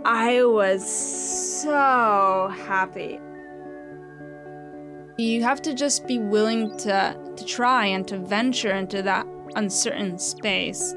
I 0.06 0.42
was 0.42 0.80
so 1.62 2.50
happy. 2.50 3.20
You 5.18 5.42
have 5.42 5.60
to 5.62 5.74
just 5.74 6.06
be 6.06 6.18
willing 6.18 6.74
to 6.78 7.14
to 7.36 7.44
try 7.44 7.84
and 7.84 8.08
to 8.08 8.16
venture 8.16 8.72
into 8.72 9.02
that 9.02 9.26
uncertain 9.54 10.18
space. 10.18 10.94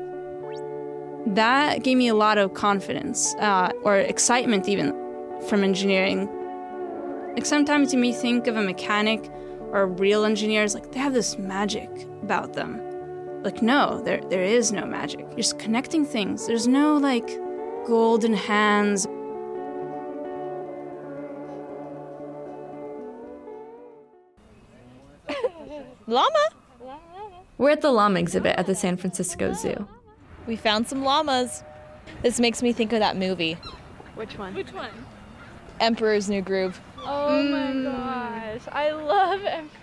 That 1.27 1.83
gave 1.83 1.97
me 1.97 2.07
a 2.07 2.15
lot 2.15 2.37
of 2.37 2.53
confidence 2.53 3.35
uh, 3.39 3.73
or 3.83 3.97
excitement 3.97 4.69
even 4.69 4.93
from 5.49 5.65
engineering. 5.65 6.29
Like 7.33 7.45
sometimes 7.45 7.93
you 7.93 7.99
may 7.99 8.13
think 8.13 8.47
of 8.47 8.55
a 8.55 8.61
mechanic 8.63 9.29
or 9.73 9.87
real 9.87 10.23
engineers 10.23 10.73
like 10.73 10.93
they 10.93 10.99
have 10.99 11.13
this 11.13 11.37
magic 11.37 11.89
about 12.23 12.53
them 12.53 12.88
like 13.43 13.61
no 13.61 14.01
there 14.03 14.21
there 14.29 14.43
is 14.43 14.71
no 14.71 14.85
magic. 14.85 15.21
You're 15.21 15.37
just 15.37 15.59
connecting 15.59 16.05
things. 16.05 16.47
There's 16.47 16.67
no 16.67 16.97
like 16.97 17.27
golden 17.87 18.33
hands. 18.33 19.07
Llama. 26.07 26.49
We're 27.57 27.71
at 27.71 27.81
the 27.81 27.91
llama 27.91 28.19
exhibit 28.19 28.55
at 28.57 28.65
the 28.65 28.75
san 28.75 28.97
francisco 28.97 29.53
zoo. 29.53 29.87
We 30.47 30.55
found 30.55 30.87
some 30.87 31.03
llamas. 31.03 31.63
This 32.23 32.39
makes 32.39 32.63
me 32.63 32.73
think 32.73 32.93
of 32.93 32.99
that 32.99 33.15
movie. 33.15 33.57
Which 34.15 34.37
one? 34.37 34.55
Which 34.55 34.73
one? 34.73 34.89
Emperor's 35.79 36.29
new 36.29 36.41
groove. 36.41 36.81
Oh 36.97 37.29
mm. 37.29 37.51
my 37.51 37.91
gosh. 37.91 38.61
I 38.71 38.91
love 38.91 39.43
emperor 39.45 39.78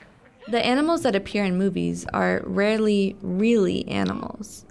the 0.48 0.64
animals 0.64 1.02
that 1.02 1.16
appear 1.16 1.44
in 1.44 1.58
movies 1.58 2.06
are 2.12 2.42
rarely 2.44 3.16
really 3.20 3.86
animals. 3.88 4.64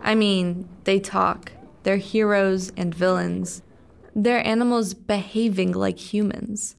I 0.00 0.14
mean, 0.14 0.68
they 0.84 1.00
talk, 1.00 1.52
they're 1.84 1.96
heroes 1.96 2.70
and 2.76 2.94
villains. 2.94 3.62
They're 4.14 4.46
animals 4.46 4.92
behaving 4.94 5.72
like 5.72 5.98
humans. 5.98 6.76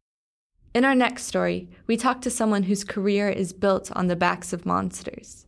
In 0.73 0.85
our 0.85 0.95
next 0.95 1.25
story, 1.25 1.67
we 1.87 1.97
talk 1.97 2.21
to 2.21 2.29
someone 2.29 2.63
whose 2.63 2.83
career 2.83 3.29
is 3.29 3.53
built 3.53 3.91
on 3.93 4.07
the 4.07 4.15
backs 4.15 4.53
of 4.53 4.65
monsters. 4.65 5.45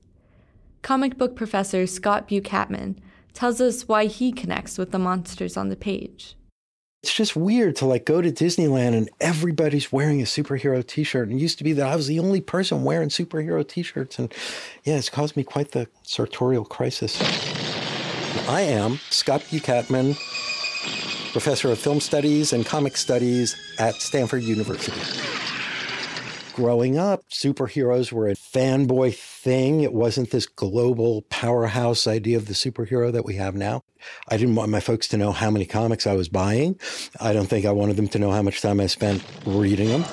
Comic 0.81 1.17
book 1.17 1.35
professor 1.35 1.85
Scott 1.85 2.27
Bukatman 2.27 2.97
tells 3.33 3.59
us 3.61 3.87
why 3.87 4.05
he 4.05 4.31
connects 4.31 4.77
with 4.77 4.91
the 4.91 4.99
monsters 4.99 5.57
on 5.57 5.69
the 5.69 5.75
page 5.75 6.35
it's 7.05 7.13
just 7.13 7.35
weird 7.35 7.75
to 7.75 7.85
like 7.85 8.03
go 8.03 8.19
to 8.19 8.31
Disneyland 8.31 8.95
and 8.95 9.11
everybody's 9.21 9.91
wearing 9.91 10.21
a 10.21 10.23
superhero 10.23 10.85
t-shirt. 10.85 11.29
And 11.29 11.37
it 11.37 11.39
used 11.39 11.59
to 11.59 11.63
be 11.63 11.71
that 11.73 11.87
I 11.87 11.95
was 11.95 12.07
the 12.07 12.17
only 12.17 12.41
person 12.41 12.83
wearing 12.83 13.09
superhero 13.09 13.65
t-shirts. 13.67 14.17
And 14.17 14.33
yeah, 14.85 14.95
it's 14.95 15.07
caused 15.07 15.37
me 15.37 15.43
quite 15.43 15.69
the 15.69 15.87
sartorial 16.01 16.65
crisis. 16.65 17.21
I 18.49 18.61
am 18.61 18.99
Scott 19.11 19.41
Bukatman, 19.41 20.15
professor 21.31 21.69
of 21.71 21.77
film 21.77 21.99
studies 21.99 22.53
and 22.53 22.65
comic 22.65 22.97
studies 22.97 23.55
at 23.77 23.93
Stanford 23.93 24.41
University 24.41 24.99
growing 26.55 26.97
up, 26.97 27.21
superheroes 27.29 28.13
were 28.13 28.29
a 28.29 28.33
fanboy 28.33 29.13
thing. 29.13 29.81
It 29.81 29.91
wasn't 29.91 30.31
this 30.31 30.45
global 30.45 31.23
powerhouse 31.23 32.07
idea 32.07 32.37
of 32.37 32.45
the 32.45 32.53
superhero 32.53 33.11
that 33.11 33.25
we 33.25 33.35
have 33.35 33.55
now. 33.55 33.83
I 34.29 34.37
didn't 34.37 34.55
want 34.55 34.71
my 34.71 34.79
folks 34.79 35.09
to 35.09 35.17
know 35.17 35.33
how 35.33 35.51
many 35.51 35.65
comics 35.65 36.07
I 36.07 36.13
was 36.15 36.29
buying. 36.29 36.79
I 37.19 37.33
don't 37.33 37.47
think 37.47 37.65
I 37.65 37.71
wanted 37.71 37.97
them 37.97 38.07
to 38.07 38.19
know 38.19 38.31
how 38.31 38.41
much 38.41 38.61
time 38.61 38.79
I 38.79 38.87
spent 38.87 39.21
reading 39.45 39.89
them. 39.89 40.05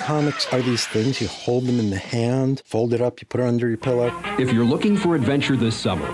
Comics 0.00 0.50
are 0.54 0.62
these 0.62 0.86
things, 0.86 1.20
you 1.20 1.28
hold 1.28 1.66
them 1.66 1.78
in 1.78 1.90
the 1.90 1.98
hand, 1.98 2.62
fold 2.64 2.94
it 2.94 3.02
up, 3.02 3.20
you 3.20 3.26
put 3.26 3.42
it 3.42 3.46
under 3.46 3.68
your 3.68 3.76
pillow. 3.76 4.10
If 4.38 4.50
you're 4.50 4.64
looking 4.64 4.96
for 4.96 5.14
adventure 5.14 5.54
this 5.54 5.76
summer, 5.76 6.08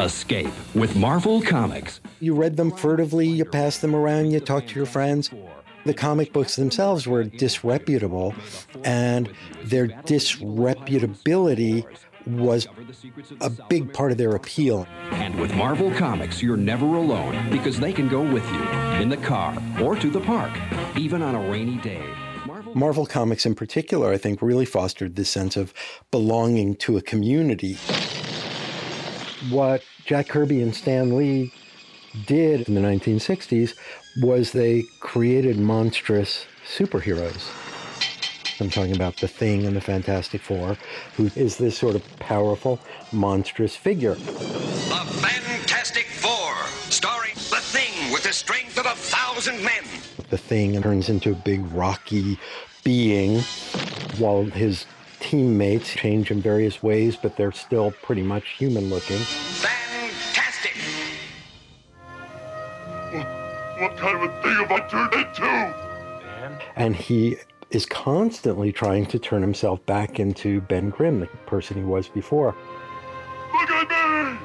escape 0.00 0.52
with 0.72 0.94
Marvel 0.94 1.42
Comics. 1.42 2.00
You 2.20 2.36
read 2.36 2.56
them 2.56 2.70
furtively, 2.70 3.26
you 3.26 3.44
pass 3.44 3.78
them 3.78 3.96
around, 3.96 4.30
you 4.30 4.38
talk 4.38 4.68
to 4.68 4.76
your 4.76 4.86
friends 4.86 5.30
the 5.84 5.94
comic 5.94 6.32
books 6.32 6.56
themselves 6.56 7.06
were 7.06 7.24
disreputable, 7.24 8.34
and 8.84 9.32
their 9.64 9.86
disreputability 9.86 11.84
was 12.26 12.68
a 13.40 13.50
big 13.50 13.92
part 13.92 14.12
of 14.12 14.18
their 14.18 14.32
appeal. 14.32 14.86
And 15.12 15.38
with 15.40 15.54
Marvel 15.54 15.90
Comics, 15.92 16.42
you're 16.42 16.56
never 16.56 16.86
alone 16.86 17.50
because 17.50 17.80
they 17.80 17.92
can 17.92 18.08
go 18.08 18.20
with 18.20 18.46
you 18.52 18.62
in 19.00 19.08
the 19.08 19.16
car 19.16 19.56
or 19.80 19.96
to 19.96 20.10
the 20.10 20.20
park, 20.20 20.52
even 20.96 21.22
on 21.22 21.34
a 21.34 21.50
rainy 21.50 21.78
day. 21.78 22.04
Marvel, 22.46 22.74
Marvel 22.74 23.06
Comics, 23.06 23.46
in 23.46 23.54
particular, 23.54 24.12
I 24.12 24.18
think, 24.18 24.42
really 24.42 24.64
fostered 24.64 25.16
this 25.16 25.30
sense 25.30 25.56
of 25.56 25.72
belonging 26.10 26.76
to 26.76 26.96
a 26.96 27.02
community. 27.02 27.76
What 29.48 29.82
Jack 30.04 30.28
Kirby 30.28 30.62
and 30.62 30.74
Stan 30.74 31.16
Lee 31.16 31.52
did 32.26 32.68
in 32.68 32.74
the 32.74 32.80
1960s 32.80 33.74
was 34.18 34.52
they 34.52 34.84
created 35.00 35.58
monstrous 35.58 36.46
superheroes. 36.66 37.50
I'm 38.60 38.68
talking 38.68 38.94
about 38.94 39.16
the 39.16 39.28
Thing 39.28 39.66
and 39.66 39.74
the 39.74 39.80
Fantastic 39.80 40.42
Four, 40.42 40.76
who 41.16 41.30
is 41.34 41.56
this 41.56 41.78
sort 41.78 41.94
of 41.94 42.18
powerful, 42.18 42.78
monstrous 43.12 43.74
figure. 43.74 44.14
The 44.14 45.06
Fantastic 45.22 46.06
Four, 46.06 46.54
starring 46.90 47.34
the 47.34 47.60
Thing 47.62 48.12
with 48.12 48.24
the 48.24 48.32
strength 48.32 48.78
of 48.78 48.86
a 48.86 48.90
thousand 48.90 49.64
men. 49.64 49.84
The 50.28 50.38
thing 50.38 50.80
turns 50.82 51.08
into 51.08 51.32
a 51.32 51.34
big 51.34 51.64
rocky 51.72 52.38
being 52.84 53.40
while 54.18 54.44
his 54.44 54.86
teammates 55.20 55.94
change 55.94 56.30
in 56.30 56.42
various 56.42 56.82
ways, 56.82 57.16
but 57.16 57.36
they're 57.36 57.52
still 57.52 57.92
pretty 58.02 58.22
much 58.22 58.50
human 58.50 58.90
looking. 58.90 59.20
What 64.00 64.12
kind 64.12 64.24
of 64.24 64.30
a 64.30 64.42
thing 64.42 64.54
have 64.54 64.72
I 64.72 64.80
turned 64.88 65.12
into? 65.12 65.44
And 66.74 66.96
he 66.96 67.36
is 67.70 67.84
constantly 67.84 68.72
trying 68.72 69.04
to 69.06 69.18
turn 69.18 69.42
himself 69.42 69.84
back 69.84 70.18
into 70.18 70.62
Ben 70.62 70.88
Grimm, 70.88 71.20
the 71.20 71.26
person 71.44 71.76
he 71.76 71.82
was 71.82 72.08
before. 72.08 72.56
Look 73.52 73.70
at 73.70 73.88
me! 73.90 74.38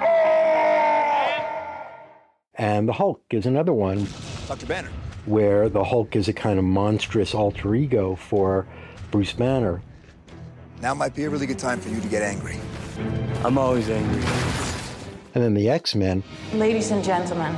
Ah! 0.00 1.44
And 2.54 2.88
the 2.88 2.94
Hulk 2.94 3.22
is 3.28 3.44
another 3.44 3.74
one 3.74 4.06
Dr. 4.48 4.64
Banner. 4.64 4.88
where 5.26 5.68
the 5.68 5.84
Hulk 5.84 6.16
is 6.16 6.28
a 6.28 6.32
kind 6.32 6.58
of 6.58 6.64
monstrous 6.64 7.34
alter 7.34 7.74
ego 7.74 8.16
for 8.16 8.66
Bruce 9.10 9.34
Banner. 9.34 9.82
Now 10.80 10.94
might 10.94 11.14
be 11.14 11.24
a 11.24 11.30
really 11.30 11.46
good 11.46 11.58
time 11.58 11.78
for 11.78 11.90
you 11.90 12.00
to 12.00 12.08
get 12.08 12.22
angry. 12.22 12.58
I'm 13.44 13.58
always 13.58 13.90
angry. 13.90 14.22
And 15.34 15.42
then 15.42 15.54
the 15.54 15.68
X 15.68 15.94
Men, 15.94 16.22
Ladies 16.52 16.90
and 16.92 17.02
gentlemen, 17.02 17.54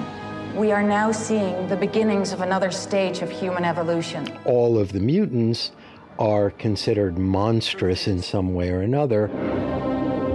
we 0.56 0.72
are 0.72 0.82
now 0.82 1.12
seeing 1.12 1.68
the 1.68 1.76
beginnings 1.76 2.32
of 2.32 2.40
another 2.40 2.70
stage 2.70 3.20
of 3.20 3.30
human 3.30 3.64
evolution. 3.64 4.26
all 4.46 4.78
of 4.78 4.92
the 4.92 5.00
mutants 5.00 5.72
are 6.18 6.50
considered 6.50 7.18
monstrous 7.18 8.08
in 8.08 8.22
some 8.22 8.54
way 8.54 8.70
or 8.70 8.80
another. 8.80 9.28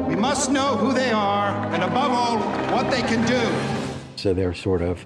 We 0.08 0.16
must 0.16 0.52
know 0.52 0.76
who 0.78 0.94
they 0.94 1.10
are, 1.12 1.50
and 1.74 1.84
above 1.84 2.12
all, 2.12 2.38
what 2.76 2.92
they 2.92 3.02
can 3.02 3.26
do. 3.26 3.42
So 4.16 4.34
they're 4.36 4.54
sort 4.54 4.84
of 4.84 5.06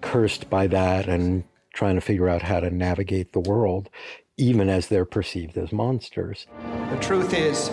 cursed 0.00 0.48
by 0.48 0.68
that 0.68 1.08
and 1.08 1.42
trying 1.72 1.96
to 1.96 2.00
figure 2.00 2.28
out 2.28 2.42
how 2.42 2.60
to 2.60 2.70
navigate 2.70 3.32
the 3.32 3.40
world, 3.40 3.90
even 4.36 4.68
as 4.68 4.86
they're 4.86 5.04
perceived 5.04 5.58
as 5.58 5.72
monsters. 5.72 6.46
The 6.90 6.98
truth 7.00 7.34
is 7.34 7.70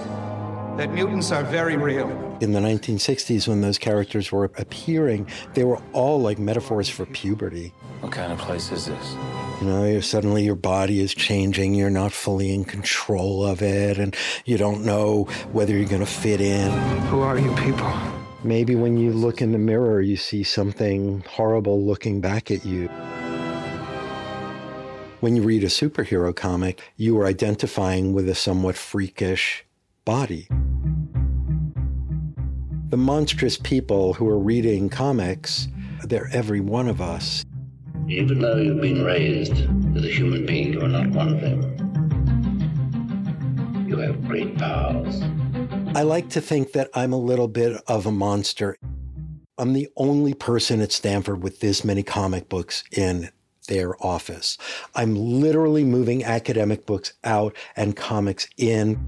that 0.78 0.92
mutants 0.92 1.32
are 1.32 1.44
very 1.44 1.78
real. 1.78 2.10
In 2.42 2.52
the 2.52 2.60
1960s, 2.60 3.48
when 3.48 3.62
those 3.62 3.78
characters 3.78 4.32
were 4.32 4.46
appearing, 4.46 5.28
they 5.54 5.64
were 5.64 5.80
all 5.94 6.20
like 6.20 6.40
metaphors 6.40 6.90
for 6.90 7.06
puberty. 7.06 7.74
What 8.00 8.12
kind 8.12 8.34
of 8.34 8.40
place 8.40 8.72
is 8.72 8.88
this? 8.88 9.16
You 9.62 9.68
know, 9.68 9.86
you- 9.86 10.02
suddenly 10.02 10.44
your 10.44 10.56
body 10.56 11.00
is 11.00 11.14
changing, 11.14 11.76
you're 11.76 11.90
not 11.90 12.12
fully 12.12 12.54
in 12.54 12.66
control 12.66 13.46
of 13.46 13.62
it, 13.62 13.98
and 13.98 14.16
you 14.46 14.58
don't 14.58 14.84
know 14.84 15.28
whether 15.52 15.76
you're 15.76 15.88
going 15.88 16.02
to 16.02 16.08
fit 16.08 16.42
in. 16.42 16.72
Who 17.08 17.22
are 17.22 17.38
you 17.38 17.54
people? 17.56 17.92
Maybe 18.44 18.76
when 18.76 18.98
you 18.98 19.14
look 19.14 19.42
in 19.42 19.52
the 19.54 19.58
mirror, 19.58 20.02
you 20.02 20.18
see 20.18 20.44
something 20.44 21.24
horrible 21.30 21.82
looking 21.82 22.20
back 22.20 22.52
at 22.52 22.66
you. 22.66 22.90
When 25.22 25.38
you 25.38 25.44
read 25.44 25.64
a 25.64 25.68
superhero 25.68 26.36
comic, 26.36 26.82
you 26.98 27.18
are 27.20 27.26
identifying 27.26 28.12
with 28.12 28.28
a 28.28 28.36
somewhat 28.36 28.76
freakish 28.76 29.64
body. 30.06 30.48
The 32.90 32.98
monstrous 32.98 33.58
people 33.58 34.14
who 34.14 34.28
are 34.28 34.38
reading 34.38 34.90
comics, 34.90 35.68
they're 36.04 36.30
every 36.32 36.60
one 36.60 36.88
of 36.88 37.02
us. 37.02 37.46
Even 38.08 38.40
though 38.40 38.58
you've 38.58 38.82
been 38.82 39.04
raised 39.04 39.54
as 39.96 40.04
a 40.04 40.10
human 40.10 40.46
being, 40.46 40.74
you 40.74 40.82
are 40.82 40.90
not 40.90 41.08
one 41.10 41.30
of 41.30 41.42
them. 41.42 41.62
You 43.88 43.98
have 43.98 44.24
great 44.26 44.58
powers. 44.58 45.22
I 45.96 46.02
like 46.04 46.30
to 46.32 46.42
think 46.42 46.74
that 46.74 46.90
I'm 46.94 47.14
a 47.14 47.18
little 47.18 47.48
bit 47.48 47.82
of 47.88 48.06
a 48.06 48.12
monster. 48.12 48.76
I'm 49.58 49.74
the 49.74 49.88
only 49.96 50.34
person 50.34 50.82
at 50.82 50.92
Stanford 50.92 51.42
with 51.42 51.62
this 51.62 51.86
many 51.86 52.04
comic 52.04 52.50
books 52.50 52.84
in 52.92 53.30
their 53.68 53.96
office. 54.06 54.58
I'm 54.96 55.16
literally 55.16 55.86
moving 55.86 56.24
academic 56.24 56.86
books 56.86 57.14
out 57.24 57.56
and 57.76 57.96
comics 57.96 58.48
in. 58.58 59.00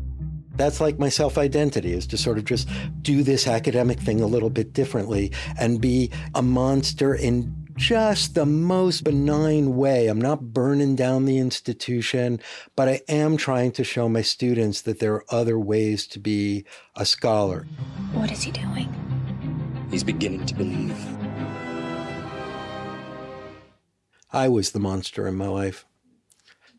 That's 0.58 0.80
like 0.80 1.00
my 1.00 1.10
self 1.10 1.38
identity 1.38 1.94
is 1.94 2.08
to 2.08 2.18
sort 2.18 2.38
of 2.38 2.46
just 2.46 2.70
do 3.02 3.24
this 3.24 3.48
academic 3.48 4.00
thing 4.00 4.22
a 4.22 4.28
little 4.28 4.50
bit 4.50 4.74
differently 4.74 5.32
and 5.60 5.82
be 5.82 6.12
a 6.34 6.42
monster 6.42 7.14
in 7.14 7.54
just 7.76 8.36
the 8.36 8.46
most 8.46 9.04
benign 9.04 9.76
way. 9.76 10.08
I'm 10.08 10.22
not 10.22 10.54
burning 10.54 10.96
down 10.96 11.26
the 11.26 11.40
institution, 11.40 12.40
but 12.76 12.88
I 12.88 13.02
am 13.10 13.36
trying 13.36 13.74
to 13.74 13.84
show 13.84 14.08
my 14.08 14.22
students 14.22 14.82
that 14.84 15.00
there 15.00 15.14
are 15.14 15.26
other 15.30 15.60
ways 15.60 16.08
to 16.08 16.20
be 16.20 16.66
a 16.96 17.06
scholar. 17.06 17.68
What 18.14 18.32
is 18.32 18.44
he 18.44 18.52
doing? 18.52 18.90
He's 19.92 20.04
beginning 20.04 20.46
to 20.46 20.56
believe. 20.56 20.98
I 24.32 24.48
was 24.48 24.72
the 24.72 24.80
monster 24.80 25.28
in 25.28 25.36
my 25.36 25.48
life. 25.48 25.86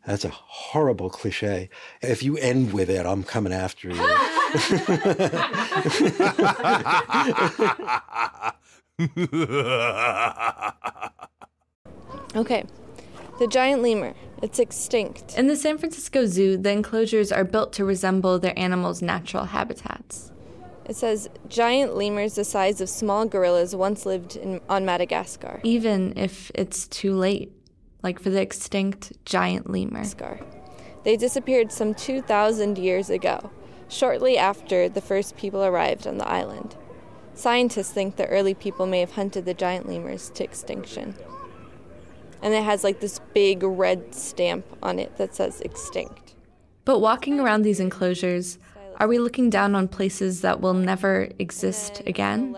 That's 0.07 0.23
a 0.23 0.29
horrible 0.29 1.09
cliche. 1.09 1.69
If 2.01 2.23
you 2.23 2.37
end 2.37 2.71
with 2.71 2.89
it, 2.89 3.05
I'm 3.05 3.23
coming 3.23 3.53
after 3.53 3.89
you. 3.89 3.97
Okay. 12.35 12.65
The 13.39 13.47
giant 13.47 13.81
lemur. 13.81 14.13
It's 14.43 14.59
extinct. 14.59 15.37
In 15.37 15.47
the 15.47 15.55
San 15.55 15.77
Francisco 15.77 16.25
Zoo, 16.25 16.57
the 16.57 16.71
enclosures 16.71 17.31
are 17.31 17.43
built 17.43 17.73
to 17.73 17.85
resemble 17.85 18.37
their 18.37 18.57
animals' 18.57 19.01
natural 19.01 19.45
habitats. 19.45 20.31
It 20.85 20.95
says 20.95 21.29
giant 21.47 21.95
lemurs 21.95 22.35
the 22.35 22.43
size 22.43 22.79
of 22.79 22.89
small 22.89 23.25
gorillas 23.25 23.75
once 23.75 24.05
lived 24.05 24.35
in, 24.35 24.61
on 24.69 24.85
Madagascar. 24.85 25.59
Even 25.63 26.13
if 26.15 26.51
it's 26.53 26.87
too 26.87 27.13
late, 27.13 27.51
like 28.03 28.19
for 28.19 28.29
the 28.29 28.41
extinct 28.41 29.13
giant 29.25 29.69
lemur. 29.69 30.03
They 31.03 31.17
disappeared 31.17 31.71
some 31.71 31.93
2,000 31.93 32.77
years 32.77 33.09
ago, 33.09 33.49
shortly 33.87 34.37
after 34.37 34.89
the 34.89 35.01
first 35.01 35.37
people 35.37 35.63
arrived 35.63 36.05
on 36.05 36.17
the 36.17 36.27
island. 36.27 36.75
Scientists 37.33 37.91
think 37.91 38.15
the 38.15 38.27
early 38.27 38.53
people 38.53 38.87
may 38.87 38.99
have 38.99 39.13
hunted 39.13 39.45
the 39.45 39.53
giant 39.53 39.87
lemurs 39.87 40.29
to 40.31 40.43
extinction. 40.43 41.15
And 42.41 42.53
it 42.53 42.63
has 42.63 42.83
like 42.83 42.99
this 42.99 43.19
big 43.33 43.63
red 43.63 44.13
stamp 44.13 44.65
on 44.81 44.99
it 44.99 45.17
that 45.17 45.35
says 45.35 45.61
extinct. 45.61 46.35
But 46.85 46.99
walking 46.99 47.39
around 47.39 47.61
these 47.61 47.79
enclosures, 47.79 48.59
are 48.99 49.07
we 49.07 49.19
looking 49.19 49.49
down 49.49 49.75
on 49.75 49.87
places 49.87 50.41
that 50.41 50.61
will 50.61 50.73
never 50.73 51.29
exist 51.37 52.01
again? 52.05 52.57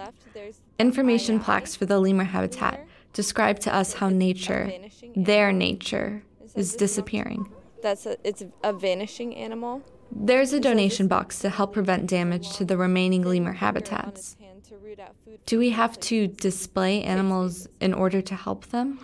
Information 0.80 1.40
plaques 1.40 1.76
for 1.76 1.86
the 1.86 2.00
lemur 2.00 2.24
habitat 2.24 2.86
describe 3.20 3.60
to 3.60 3.76
us 3.76 3.96
how 3.96 4.08
nature, 4.08 4.72
their 5.14 5.52
nature, 5.52 6.24
is 6.56 6.74
disappearing. 6.74 7.52
That's 7.84 8.06
a, 8.06 8.16
it's 8.24 8.44
a 8.64 8.72
vanishing 8.72 9.36
animal. 9.36 9.82
There's 10.10 10.54
a 10.54 10.60
donation 10.62 11.10
box 11.10 11.40
to 11.40 11.50
help 11.50 11.74
prevent 11.74 12.08
damage 12.08 12.54
to 12.54 12.64
the 12.64 12.78
remaining 12.78 13.24
lemur 13.24 13.52
habitats. 13.52 14.38
Do 15.46 15.60
we 15.60 15.72
have 15.72 16.00
to 16.12 16.28
display 16.28 17.04
animals 17.04 17.68
in 17.82 17.94
order 17.94 18.22
to 18.22 18.36
help 18.36 18.68
them? 18.68 19.00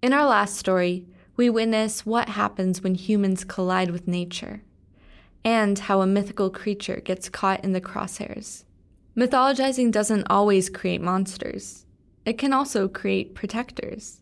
In 0.00 0.14
our 0.14 0.24
last 0.24 0.56
story, 0.56 1.06
we 1.36 1.50
witness 1.50 2.06
what 2.06 2.30
happens 2.30 2.82
when 2.82 2.94
humans 2.94 3.44
collide 3.44 3.90
with 3.90 4.08
nature, 4.08 4.62
and 5.44 5.78
how 5.78 6.00
a 6.00 6.06
mythical 6.06 6.50
creature 6.50 7.00
gets 7.04 7.28
caught 7.28 7.64
in 7.64 7.72
the 7.72 7.80
crosshairs. 7.80 8.64
Mythologizing 9.16 9.90
doesn't 9.90 10.26
always 10.30 10.70
create 10.70 11.00
monsters, 11.00 11.86
it 12.24 12.38
can 12.38 12.52
also 12.52 12.88
create 12.88 13.34
protectors. 13.34 14.20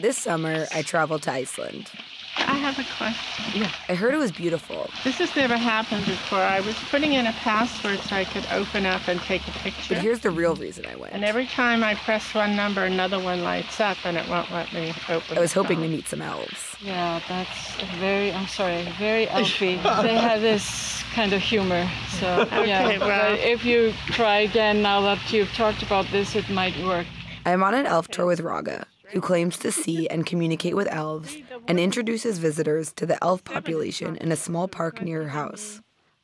This 0.00 0.18
summer, 0.18 0.66
I 0.74 0.82
traveled 0.82 1.22
to 1.22 1.32
Iceland. 1.32 1.90
I 2.38 2.54
have 2.56 2.78
a 2.78 2.84
question. 2.96 3.60
Yeah. 3.62 3.70
I 3.88 3.94
heard 3.94 4.14
it 4.14 4.18
was 4.18 4.32
beautiful. 4.32 4.90
This 5.04 5.18
has 5.18 5.34
never 5.36 5.56
happened 5.56 6.04
before. 6.06 6.38
I 6.38 6.60
was 6.60 6.74
putting 6.90 7.14
in 7.14 7.26
a 7.26 7.32
password 7.32 7.98
so 8.00 8.16
I 8.16 8.24
could 8.24 8.46
open 8.52 8.86
up 8.86 9.08
and 9.08 9.20
take 9.20 9.46
a 9.48 9.50
picture. 9.52 9.94
But 9.94 10.02
here's 10.02 10.20
the 10.20 10.30
real 10.30 10.54
reason 10.56 10.86
I 10.86 10.96
went. 10.96 11.14
And 11.14 11.24
every 11.24 11.46
time 11.46 11.82
I 11.82 11.94
press 11.94 12.34
one 12.34 12.54
number, 12.56 12.84
another 12.84 13.18
one 13.18 13.42
lights 13.42 13.80
up 13.80 13.96
and 14.04 14.16
it 14.16 14.28
won't 14.28 14.50
let 14.52 14.72
me 14.72 14.92
open 15.08 15.38
I 15.38 15.40
was 15.40 15.54
the 15.54 15.62
hoping 15.62 15.80
to 15.82 15.88
meet 15.88 16.06
some 16.08 16.22
elves. 16.22 16.76
Yeah, 16.80 17.20
that's 17.28 17.74
very, 17.98 18.32
I'm 18.32 18.46
sorry, 18.48 18.82
very 18.98 19.26
elfy. 19.26 19.82
they 20.02 20.14
have 20.16 20.40
this 20.40 21.02
kind 21.14 21.32
of 21.32 21.40
humor. 21.40 21.88
So, 22.20 22.46
yeah. 22.50 22.86
Okay, 22.86 22.98
well. 22.98 23.36
If 23.38 23.64
you 23.64 23.92
try 24.08 24.38
again 24.40 24.82
now 24.82 25.00
that 25.02 25.32
you've 25.32 25.52
talked 25.54 25.82
about 25.82 26.06
this, 26.12 26.36
it 26.36 26.48
might 26.50 26.76
work. 26.84 27.06
I'm 27.46 27.62
on 27.62 27.74
an 27.74 27.86
elf 27.86 28.08
tour 28.08 28.26
with 28.26 28.40
Raga, 28.40 28.86
who 29.10 29.20
claims 29.20 29.56
to 29.58 29.72
see 29.72 30.08
and 30.08 30.26
communicate 30.26 30.76
with 30.76 30.88
elves 30.90 31.36
and 31.68 31.78
introduces 31.78 32.38
visitors 32.38 32.92
to 32.92 33.06
the 33.06 33.22
elf 33.22 33.44
population 33.44 34.16
in 34.16 34.32
a 34.32 34.36
small 34.36 34.68
park 34.68 35.00
near 35.00 35.24
her 35.24 35.28
house. 35.30 35.80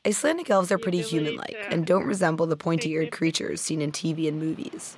Icelandic 0.06 0.50
elves 0.50 0.72
are 0.72 0.78
pretty 0.78 1.00
human 1.00 1.36
like 1.36 1.56
and 1.70 1.86
don't 1.86 2.06
resemble 2.06 2.46
the 2.46 2.56
pointy 2.56 2.90
eared 2.90 3.12
creatures 3.12 3.60
seen 3.60 3.80
in 3.80 3.92
TV 3.92 4.26
and 4.26 4.38
movies. 4.38 4.96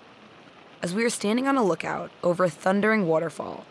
As 0.82 0.94
we 0.94 1.04
are 1.04 1.10
standing 1.10 1.46
on 1.46 1.56
a 1.56 1.62
lookout 1.62 2.10
over 2.22 2.44
a 2.44 2.50
thundering 2.50 3.06
waterfall, 3.06 3.66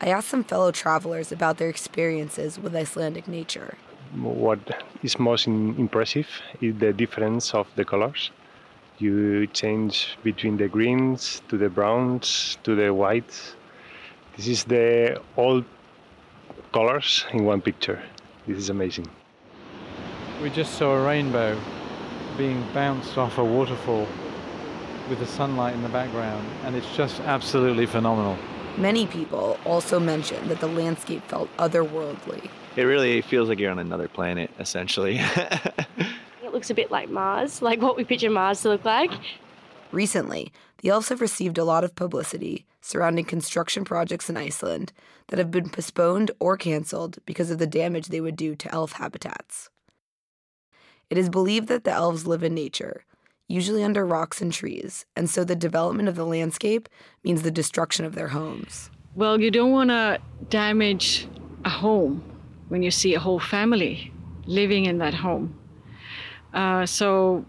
I 0.00 0.08
asked 0.08 0.28
some 0.28 0.42
fellow 0.42 0.72
travelers 0.72 1.30
about 1.30 1.58
their 1.58 1.68
experiences 1.68 2.58
with 2.58 2.74
Icelandic 2.74 3.28
nature. 3.28 3.76
what 4.14 4.58
is 5.02 5.18
most 5.18 5.46
impressive 5.46 6.28
is 6.60 6.74
the 6.78 6.92
difference 6.92 7.54
of 7.54 7.66
the 7.76 7.84
colors. 7.84 8.30
You 9.02 9.48
change 9.48 10.16
between 10.22 10.58
the 10.58 10.68
greens 10.68 11.42
to 11.48 11.58
the 11.58 11.68
browns 11.68 12.56
to 12.62 12.76
the 12.76 12.94
whites. 12.94 13.56
This 14.36 14.46
is 14.46 14.62
the 14.62 15.20
all 15.34 15.64
colors 16.72 17.24
in 17.32 17.44
one 17.44 17.60
picture. 17.60 18.00
This 18.46 18.58
is 18.58 18.70
amazing. 18.70 19.08
We 20.40 20.50
just 20.50 20.78
saw 20.78 20.94
a 20.94 21.04
rainbow 21.04 21.60
being 22.38 22.64
bounced 22.72 23.18
off 23.18 23.38
a 23.38 23.44
waterfall 23.44 24.06
with 25.10 25.18
the 25.18 25.26
sunlight 25.26 25.74
in 25.74 25.82
the 25.82 25.88
background, 25.88 26.46
and 26.62 26.76
it's 26.76 26.94
just 26.94 27.18
absolutely 27.22 27.86
phenomenal. 27.86 28.38
Many 28.78 29.08
people 29.08 29.58
also 29.64 29.98
mentioned 29.98 30.48
that 30.48 30.60
the 30.60 30.68
landscape 30.68 31.24
felt 31.26 31.48
otherworldly. 31.56 32.48
It 32.76 32.84
really 32.84 33.20
feels 33.20 33.48
like 33.48 33.58
you're 33.58 33.72
on 33.72 33.80
another 33.80 34.06
planet, 34.06 34.48
essentially. 34.60 35.20
it 36.52 36.54
looks 36.54 36.68
a 36.68 36.74
bit 36.74 36.90
like 36.90 37.08
Mars, 37.08 37.62
like 37.62 37.80
what 37.80 37.96
we 37.96 38.04
picture 38.04 38.28
Mars 38.28 38.60
to 38.60 38.68
look 38.68 38.84
like. 38.84 39.10
Recently, 39.90 40.52
the 40.82 40.90
elves 40.90 41.08
have 41.08 41.22
received 41.22 41.56
a 41.56 41.64
lot 41.64 41.82
of 41.82 41.94
publicity 41.94 42.66
surrounding 42.82 43.24
construction 43.24 43.84
projects 43.84 44.28
in 44.28 44.36
Iceland 44.36 44.92
that 45.28 45.38
have 45.38 45.50
been 45.50 45.70
postponed 45.70 46.30
or 46.40 46.58
canceled 46.58 47.18
because 47.24 47.50
of 47.50 47.56
the 47.56 47.66
damage 47.66 48.08
they 48.08 48.20
would 48.20 48.36
do 48.36 48.54
to 48.54 48.70
elf 48.70 48.92
habitats. 48.92 49.70
It 51.08 51.16
is 51.16 51.30
believed 51.30 51.68
that 51.68 51.84
the 51.84 51.92
elves 51.92 52.26
live 52.26 52.42
in 52.42 52.54
nature, 52.54 53.06
usually 53.48 53.82
under 53.82 54.04
rocks 54.04 54.42
and 54.42 54.52
trees, 54.52 55.06
and 55.16 55.30
so 55.30 55.44
the 55.44 55.56
development 55.56 56.10
of 56.10 56.16
the 56.16 56.26
landscape 56.26 56.86
means 57.24 57.40
the 57.42 57.50
destruction 57.50 58.04
of 58.04 58.14
their 58.14 58.28
homes. 58.28 58.90
Well, 59.14 59.40
you 59.40 59.50
don't 59.50 59.72
want 59.72 59.88
to 59.88 60.18
damage 60.50 61.26
a 61.64 61.70
home 61.70 62.22
when 62.68 62.82
you 62.82 62.90
see 62.90 63.14
a 63.14 63.20
whole 63.20 63.40
family 63.40 64.12
living 64.44 64.84
in 64.84 64.98
that 64.98 65.14
home. 65.14 65.58
Uh, 66.52 66.86
so, 66.86 67.44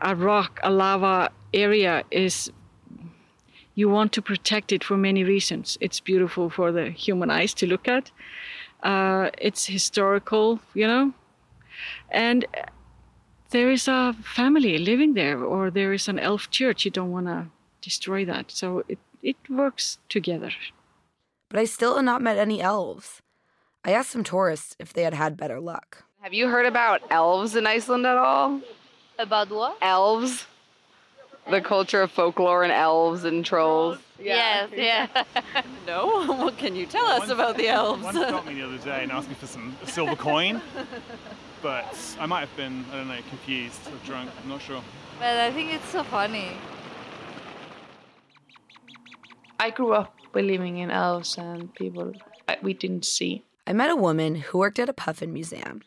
a 0.00 0.14
rock, 0.14 0.60
a 0.62 0.70
lava 0.70 1.30
area 1.52 2.04
is, 2.10 2.50
you 3.74 3.88
want 3.88 4.12
to 4.12 4.22
protect 4.22 4.72
it 4.72 4.82
for 4.82 4.96
many 4.96 5.24
reasons. 5.24 5.76
It's 5.80 6.00
beautiful 6.00 6.50
for 6.50 6.72
the 6.72 6.90
human 6.90 7.30
eyes 7.30 7.54
to 7.54 7.66
look 7.66 7.86
at, 7.86 8.10
uh, 8.82 9.30
it's 9.38 9.66
historical, 9.66 10.60
you 10.74 10.86
know, 10.86 11.12
and 12.10 12.46
there 13.50 13.70
is 13.70 13.88
a 13.88 14.14
family 14.22 14.78
living 14.78 15.14
there 15.14 15.42
or 15.42 15.70
there 15.70 15.92
is 15.92 16.08
an 16.08 16.18
elf 16.18 16.50
church, 16.50 16.84
you 16.84 16.90
don't 16.90 17.10
want 17.10 17.26
to 17.26 17.46
destroy 17.82 18.24
that. 18.24 18.50
So 18.50 18.84
it, 18.88 18.98
it 19.22 19.36
works 19.48 19.98
together. 20.08 20.50
But 21.48 21.60
I 21.60 21.64
still 21.64 21.96
have 21.96 22.04
not 22.04 22.22
met 22.22 22.38
any 22.38 22.62
elves. 22.62 23.20
I 23.84 23.92
asked 23.92 24.10
some 24.10 24.24
tourists 24.24 24.76
if 24.78 24.92
they 24.92 25.02
had 25.02 25.14
had 25.14 25.36
better 25.36 25.60
luck. 25.60 26.04
Have 26.20 26.34
you 26.34 26.48
heard 26.48 26.66
about 26.66 27.02
elves 27.10 27.56
in 27.56 27.66
Iceland 27.66 28.06
at 28.06 28.16
all? 28.16 28.60
About 29.18 29.50
what? 29.50 29.78
Elves. 29.80 30.46
The 31.50 31.60
culture 31.60 32.02
of 32.02 32.10
folklore 32.10 32.62
and 32.62 32.72
elves 32.72 33.24
and 33.24 33.44
trolls. 33.44 33.98
Yeah. 34.18 34.66
Yes, 34.72 35.08
yeah. 35.16 35.62
no? 35.86 36.26
What 36.26 36.58
can 36.58 36.76
you 36.76 36.86
tell 36.86 37.06
us 37.06 37.30
about 37.30 37.56
the 37.56 37.68
elves? 37.68 38.04
One 38.04 38.14
stopped 38.14 38.46
me 38.46 38.54
the 38.54 38.66
other 38.66 38.78
day 38.78 39.02
and 39.02 39.10
asked 39.10 39.28
me 39.28 39.34
for 39.34 39.46
some 39.46 39.76
silver 39.86 40.14
coin 40.14 40.60
but 41.62 42.16
I 42.18 42.26
might 42.26 42.40
have 42.40 42.56
been, 42.56 42.84
I 42.92 42.96
don't 42.96 43.08
know, 43.08 43.18
confused 43.28 43.80
or 43.86 44.06
drunk, 44.06 44.30
I'm 44.42 44.48
not 44.48 44.62
sure. 44.62 44.82
But 45.18 45.36
I 45.38 45.52
think 45.52 45.72
it's 45.72 45.88
so 45.88 46.02
funny. 46.04 46.56
I 49.58 49.70
grew 49.70 49.92
up 49.92 50.14
believing 50.32 50.78
in 50.78 50.90
elves 50.90 51.36
and 51.36 51.74
people 51.74 52.14
we 52.62 52.74
didn't 52.74 53.04
see. 53.04 53.44
I 53.66 53.72
met 53.72 53.90
a 53.90 53.96
woman 53.96 54.36
who 54.36 54.58
worked 54.58 54.78
at 54.78 54.88
a 54.88 54.92
puffin 54.92 55.32
museum 55.32 55.82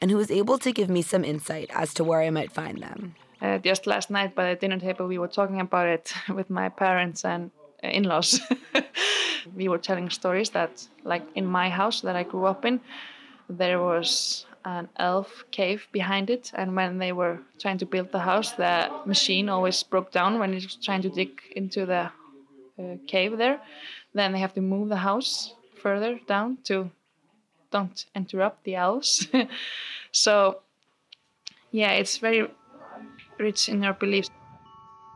and 0.00 0.10
who 0.10 0.16
was 0.16 0.30
able 0.30 0.58
to 0.58 0.72
give 0.72 0.88
me 0.88 1.02
some 1.02 1.24
insight 1.24 1.70
as 1.74 1.94
to 1.94 2.04
where 2.04 2.20
I 2.20 2.30
might 2.30 2.52
find 2.52 2.78
them. 2.78 3.14
Uh, 3.42 3.58
just 3.58 3.86
last 3.86 4.10
night 4.10 4.34
by 4.34 4.50
the 4.50 4.60
dinner 4.60 4.78
table, 4.78 5.06
we 5.06 5.18
were 5.18 5.28
talking 5.28 5.60
about 5.60 5.88
it 5.88 6.12
with 6.28 6.50
my 6.50 6.68
parents 6.68 7.24
and 7.24 7.50
in 7.82 8.04
laws. 8.04 8.40
we 9.56 9.68
were 9.68 9.78
telling 9.78 10.10
stories 10.10 10.50
that, 10.50 10.86
like 11.04 11.22
in 11.34 11.46
my 11.46 11.70
house 11.70 12.02
that 12.02 12.16
I 12.16 12.22
grew 12.22 12.44
up 12.44 12.64
in, 12.64 12.80
there 13.48 13.80
was 13.80 14.46
an 14.64 14.88
elf 14.96 15.44
cave 15.50 15.88
behind 15.92 16.28
it. 16.28 16.52
And 16.54 16.76
when 16.76 16.98
they 16.98 17.12
were 17.12 17.38
trying 17.58 17.78
to 17.78 17.86
build 17.86 18.12
the 18.12 18.18
house, 18.18 18.52
the 18.52 18.90
machine 19.06 19.48
always 19.48 19.82
broke 19.82 20.12
down 20.12 20.38
when 20.38 20.52
it 20.52 20.62
was 20.62 20.76
trying 20.76 21.02
to 21.02 21.08
dig 21.08 21.40
into 21.56 21.86
the 21.86 22.10
uh, 22.78 22.96
cave 23.06 23.38
there. 23.38 23.60
Then 24.12 24.32
they 24.32 24.40
have 24.40 24.54
to 24.54 24.60
move 24.60 24.88
the 24.88 24.96
house 24.96 25.54
further 25.82 26.20
down 26.26 26.58
to 26.64 26.90
don't 27.70 28.06
interrupt 28.14 28.64
the 28.64 28.74
elves. 28.74 29.28
so, 30.12 30.60
yeah, 31.70 31.92
it's 31.92 32.18
very 32.18 32.48
rich 33.38 33.68
in 33.68 33.84
our 33.84 33.94
beliefs. 33.94 34.30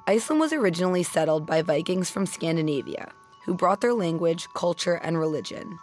Iceland 0.06 0.40
was 0.40 0.52
originally 0.52 1.02
settled 1.02 1.46
by 1.46 1.62
Vikings 1.62 2.10
from 2.10 2.26
Scandinavia, 2.26 3.12
who 3.44 3.54
brought 3.54 3.80
their 3.80 3.94
language, 3.94 4.46
culture, 4.54 4.94
and 4.94 5.18
religion. 5.18 5.78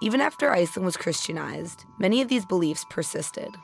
Even 0.00 0.20
after 0.20 0.50
Iceland 0.50 0.84
was 0.84 0.96
Christianized, 0.96 1.84
many 1.98 2.20
of 2.20 2.28
these 2.28 2.44
beliefs 2.44 2.84
persisted. 2.90 3.56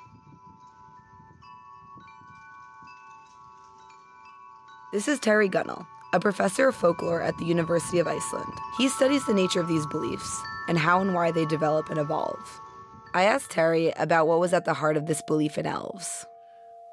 This 4.92 5.06
is 5.06 5.18
Terry 5.18 5.48
Gunnell, 5.48 5.86
a 6.12 6.20
professor 6.20 6.68
of 6.68 6.76
folklore 6.76 7.20
at 7.20 7.36
the 7.38 7.44
University 7.44 7.98
of 7.98 8.06
Iceland. 8.06 8.52
He 8.78 8.88
studies 8.88 9.26
the 9.26 9.34
nature 9.34 9.60
of 9.60 9.68
these 9.68 9.86
beliefs 9.86 10.42
and 10.68 10.78
how 10.78 11.00
and 11.00 11.14
why 11.14 11.30
they 11.30 11.44
develop 11.46 11.90
and 11.90 11.98
evolve. 11.98 12.60
I 13.14 13.24
asked 13.24 13.50
Terry 13.50 13.92
about 13.96 14.26
what 14.26 14.40
was 14.40 14.52
at 14.52 14.64
the 14.64 14.74
heart 14.74 14.96
of 14.96 15.06
this 15.06 15.22
belief 15.22 15.56
in 15.56 15.66
elves. 15.66 16.26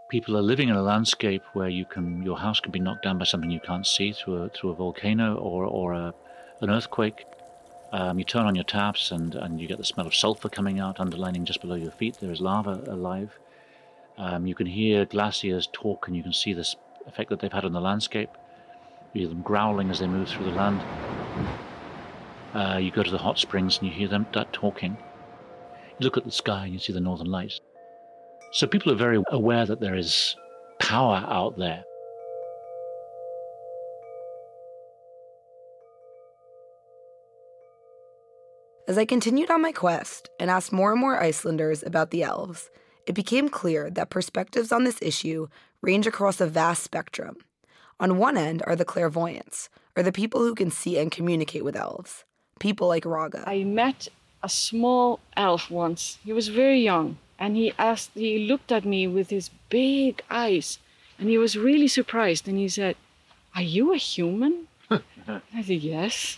People 0.09 0.37
are 0.37 0.41
living 0.41 0.69
in 0.69 0.75
a 0.75 0.81
landscape 0.81 1.41
where 1.53 1.69
you 1.69 1.85
can 1.85 2.21
your 2.21 2.37
house 2.37 2.59
can 2.59 2.71
be 2.71 2.79
knocked 2.79 3.03
down 3.03 3.17
by 3.17 3.25
something 3.25 3.49
you 3.49 3.61
can't 3.61 3.87
see 3.87 4.11
through 4.11 4.43
a, 4.43 4.49
through 4.49 4.71
a 4.71 4.75
volcano 4.75 5.35
or, 5.35 5.65
or 5.65 5.93
a, 5.93 6.13
an 6.59 6.69
earthquake. 6.69 7.25
Um, 7.91 8.19
you 8.19 8.25
turn 8.25 8.45
on 8.45 8.55
your 8.55 8.63
taps 8.63 9.11
and, 9.11 9.35
and 9.35 9.59
you 9.59 9.67
get 9.67 9.77
the 9.77 9.83
smell 9.83 10.05
of 10.05 10.13
sulfur 10.13 10.47
coming 10.47 10.79
out, 10.79 10.99
underlining 10.99 11.45
just 11.45 11.59
below 11.59 11.75
your 11.75 11.91
feet. 11.91 12.17
There 12.21 12.31
is 12.31 12.39
lava 12.39 12.83
alive. 12.87 13.37
Um, 14.17 14.45
you 14.45 14.53
can 14.53 14.67
hear 14.67 15.05
glaciers 15.05 15.67
talk 15.71 16.07
and 16.07 16.15
you 16.15 16.23
can 16.23 16.33
see 16.33 16.53
this 16.53 16.75
effect 17.07 17.29
that 17.29 17.39
they've 17.39 17.51
had 17.51 17.65
on 17.65 17.73
the 17.73 17.81
landscape. 17.81 18.29
You 19.13 19.21
hear 19.21 19.29
them 19.29 19.41
growling 19.41 19.89
as 19.89 19.99
they 19.99 20.07
move 20.07 20.29
through 20.29 20.45
the 20.45 20.51
land. 20.51 20.81
Uh, 22.53 22.77
you 22.77 22.91
go 22.91 23.03
to 23.03 23.11
the 23.11 23.17
hot 23.17 23.39
springs 23.39 23.77
and 23.77 23.87
you 23.87 23.93
hear 23.93 24.07
them 24.07 24.25
talking. 24.51 24.97
You 25.99 26.03
look 26.03 26.17
at 26.17 26.25
the 26.25 26.31
sky 26.31 26.65
and 26.65 26.73
you 26.73 26.79
see 26.79 26.93
the 26.93 26.99
northern 26.99 27.27
lights. 27.27 27.61
So 28.51 28.67
people 28.67 28.91
are 28.91 28.95
very 28.95 29.23
aware 29.29 29.65
that 29.65 29.79
there 29.79 29.95
is 29.95 30.35
power 30.79 31.25
out 31.27 31.57
there. 31.57 31.85
As 38.87 38.97
I 38.97 39.05
continued 39.05 39.49
on 39.49 39.61
my 39.61 39.71
quest 39.71 40.29
and 40.37 40.49
asked 40.49 40.73
more 40.73 40.91
and 40.91 40.99
more 40.99 41.21
Icelanders 41.21 41.81
about 41.81 42.11
the 42.11 42.23
elves, 42.23 42.69
it 43.05 43.13
became 43.13 43.47
clear 43.47 43.89
that 43.89 44.09
perspectives 44.09 44.73
on 44.73 44.83
this 44.83 45.01
issue 45.01 45.47
range 45.81 46.07
across 46.07 46.41
a 46.41 46.47
vast 46.47 46.83
spectrum. 46.83 47.37
On 48.01 48.17
one 48.17 48.35
end 48.35 48.61
are 48.67 48.75
the 48.75 48.83
clairvoyants, 48.83 49.69
or 49.95 50.03
the 50.03 50.11
people 50.11 50.41
who 50.41 50.55
can 50.55 50.71
see 50.71 50.97
and 50.97 51.09
communicate 51.09 51.63
with 51.63 51.77
elves, 51.77 52.25
people 52.61 52.87
like 52.87 53.05
Raga. 53.05 53.43
I 53.47 53.63
met 53.63 54.07
a 54.43 54.49
small 54.49 55.19
elf 55.35 55.69
once. 55.69 56.19
He 56.23 56.31
was 56.31 56.47
very 56.47 56.79
young, 56.79 57.17
and 57.39 57.57
he 57.57 57.73
asked, 57.77 58.11
he 58.13 58.47
looked 58.47 58.71
at 58.71 58.85
me 58.85 59.07
with 59.07 59.29
his 59.29 59.49
big 59.69 60.21
eyes, 60.29 60.79
and 61.17 61.27
he 61.29 61.37
was 61.37 61.57
really 61.57 61.87
surprised, 61.87 62.47
and 62.47 62.57
he 62.57 62.69
said, 62.69 62.95
Are 63.55 63.61
you 63.61 63.93
a 63.93 63.97
human? 63.97 64.67
I 64.91 65.61
said, 65.63 65.81
Yes. 65.81 66.37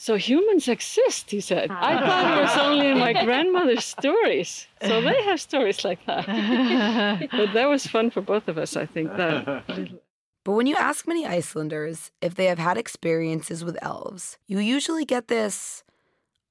So 0.00 0.14
humans 0.14 0.68
exist, 0.68 1.32
he 1.32 1.40
said. 1.40 1.72
I 1.72 1.98
thought 1.98 2.38
it 2.38 2.42
was 2.42 2.56
only 2.56 2.86
in 2.86 2.98
my 2.98 3.12
grandmother's 3.24 3.84
stories. 3.84 4.68
So 4.80 5.00
they 5.00 5.20
have 5.24 5.40
stories 5.40 5.84
like 5.84 5.98
that. 6.06 6.24
but 7.32 7.52
that 7.52 7.66
was 7.68 7.84
fun 7.84 8.10
for 8.12 8.20
both 8.20 8.46
of 8.46 8.58
us, 8.58 8.76
I 8.76 8.86
think. 8.86 9.16
That 9.16 9.64
But 10.48 10.54
when 10.54 10.66
you 10.66 10.76
ask 10.76 11.06
many 11.06 11.26
Icelanders 11.26 12.10
if 12.22 12.34
they 12.34 12.46
have 12.46 12.58
had 12.58 12.78
experiences 12.78 13.62
with 13.62 13.76
elves, 13.82 14.38
you 14.46 14.60
usually 14.60 15.04
get 15.04 15.28
this 15.28 15.84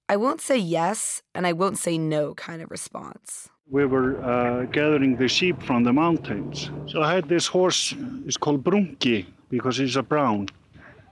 I 0.07 0.17
won't 0.17 0.39
say 0.39 0.55
yes 0.55 1.23
and 1.33 1.47
I 1.47 1.53
won't 1.53 1.79
say 1.79 1.97
no 1.97 2.35
kind 2.35 2.61
of 2.61 2.69
response. 2.69 3.49
We 3.71 3.87
were 3.87 4.23
uh, 4.23 4.65
gathering 4.65 5.15
the 5.15 5.27
sheep 5.27 5.63
from 5.63 5.83
the 5.83 5.93
mountains. 5.93 6.69
So 6.85 7.01
I 7.01 7.11
had 7.15 7.27
this 7.27 7.47
horse, 7.47 7.95
it's 8.27 8.37
called 8.37 8.63
Brunki 8.63 9.25
because 9.49 9.77
he's 9.77 9.95
a 9.95 10.03
brown. 10.03 10.49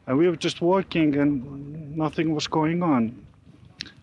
And 0.05 0.19
we 0.19 0.29
were 0.29 0.35
just 0.35 0.61
walking 0.61 1.17
and 1.17 1.97
nothing 1.97 2.35
was 2.35 2.45
going 2.45 2.83
on. 2.83 3.19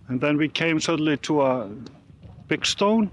And 0.08 0.20
then 0.20 0.36
we 0.36 0.48
came 0.48 0.80
suddenly 0.80 1.18
to 1.18 1.42
a 1.42 1.70
big 2.48 2.66
stone. 2.66 3.12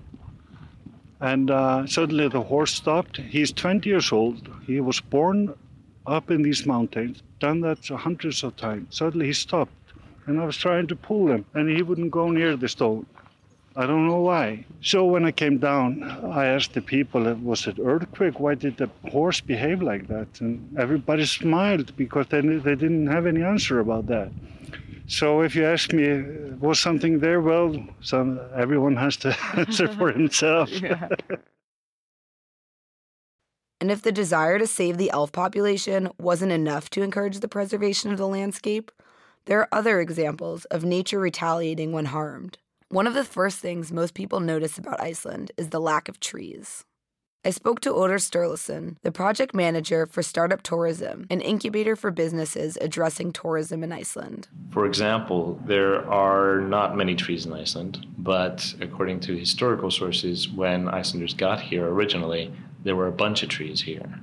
And 1.21 1.51
uh, 1.51 1.85
suddenly 1.85 2.27
the 2.29 2.41
horse 2.41 2.73
stopped. 2.73 3.17
He's 3.17 3.51
20 3.51 3.89
years 3.89 4.11
old. 4.11 4.49
He 4.65 4.79
was 4.79 4.99
born 5.01 5.53
up 6.07 6.31
in 6.31 6.41
these 6.41 6.65
mountains, 6.65 7.21
done 7.39 7.61
that 7.61 7.85
hundreds 7.87 8.43
of 8.43 8.55
times. 8.55 8.95
Suddenly 8.95 9.27
he 9.27 9.33
stopped. 9.33 9.73
And 10.25 10.39
I 10.39 10.45
was 10.45 10.57
trying 10.57 10.87
to 10.87 10.95
pull 10.95 11.31
him, 11.31 11.45
and 11.53 11.69
he 11.69 11.81
wouldn't 11.81 12.11
go 12.11 12.29
near 12.29 12.55
the 12.55 12.69
stone. 12.69 13.05
I 13.75 13.85
don't 13.85 14.07
know 14.07 14.21
why. 14.21 14.65
So 14.81 15.05
when 15.05 15.25
I 15.25 15.31
came 15.31 15.57
down, 15.57 16.03
I 16.03 16.47
asked 16.47 16.73
the 16.73 16.81
people, 16.81 17.33
was 17.35 17.67
it 17.67 17.77
earthquake? 17.79 18.39
Why 18.39 18.55
did 18.55 18.77
the 18.77 18.89
horse 19.09 19.41
behave 19.41 19.81
like 19.81 20.07
that? 20.07 20.41
And 20.41 20.77
everybody 20.77 21.25
smiled 21.25 21.95
because 21.95 22.27
they, 22.27 22.41
they 22.41 22.75
didn't 22.75 23.07
have 23.07 23.25
any 23.25 23.41
answer 23.41 23.79
about 23.79 24.07
that. 24.07 24.31
So 25.09 25.41
if 25.41 25.55
you 25.55 25.65
ask 25.65 25.91
me, 25.91 26.21
was 26.59 26.79
something 26.79 27.19
there? 27.19 27.41
Well, 27.41 27.75
some, 27.99 28.39
everyone 28.55 28.95
has 28.97 29.17
to 29.17 29.35
answer 29.55 29.87
for 29.87 30.11
himself. 30.19 30.69
And 33.81 33.89
if 33.91 34.03
the 34.03 34.11
desire 34.11 34.59
to 34.59 34.67
save 34.67 34.97
the 34.97 35.09
elf 35.09 35.31
population 35.31 36.09
wasn't 36.19 36.51
enough 36.51 36.91
to 36.91 37.01
encourage 37.01 37.39
the 37.39 37.47
preservation 37.47 38.11
of 38.11 38.19
the 38.19 38.27
landscape, 38.27 38.91
there 39.45 39.59
are 39.59 39.69
other 39.71 39.99
examples 39.99 40.65
of 40.65 40.83
nature 40.83 41.19
retaliating 41.19 41.91
when 41.91 42.05
harmed. 42.05 42.59
One 42.89 43.07
of 43.07 43.15
the 43.15 43.23
first 43.23 43.57
things 43.57 43.91
most 43.91 44.13
people 44.13 44.39
notice 44.39 44.77
about 44.77 45.01
Iceland 45.01 45.51
is 45.57 45.69
the 45.69 45.81
lack 45.81 46.07
of 46.07 46.19
trees. 46.19 46.85
I 47.45 47.51
spoke 47.51 47.79
to 47.81 47.91
Oddur 47.91 48.19
Sturluson, 48.19 48.97
the 49.01 49.13
project 49.13 49.55
manager 49.55 50.05
for 50.05 50.21
Startup 50.21 50.61
Tourism, 50.61 51.25
an 51.29 51.39
incubator 51.39 51.95
for 51.95 52.11
businesses 52.11 52.77
addressing 52.81 53.31
tourism 53.31 53.81
in 53.81 53.93
Iceland. 53.93 54.49
For 54.71 54.85
example, 54.85 55.57
there 55.65 56.05
are 56.09 56.59
not 56.59 56.97
many 56.97 57.15
trees 57.15 57.45
in 57.45 57.53
Iceland, 57.53 58.05
but 58.17 58.73
according 58.81 59.21
to 59.21 59.37
historical 59.37 59.89
sources, 59.89 60.49
when 60.49 60.89
Icelanders 60.89 61.33
got 61.33 61.61
here 61.61 61.87
originally, 61.87 62.51
there 62.83 62.97
were 62.97 63.07
a 63.07 63.13
bunch 63.13 63.41
of 63.41 63.47
trees 63.47 63.79
here. 63.79 64.19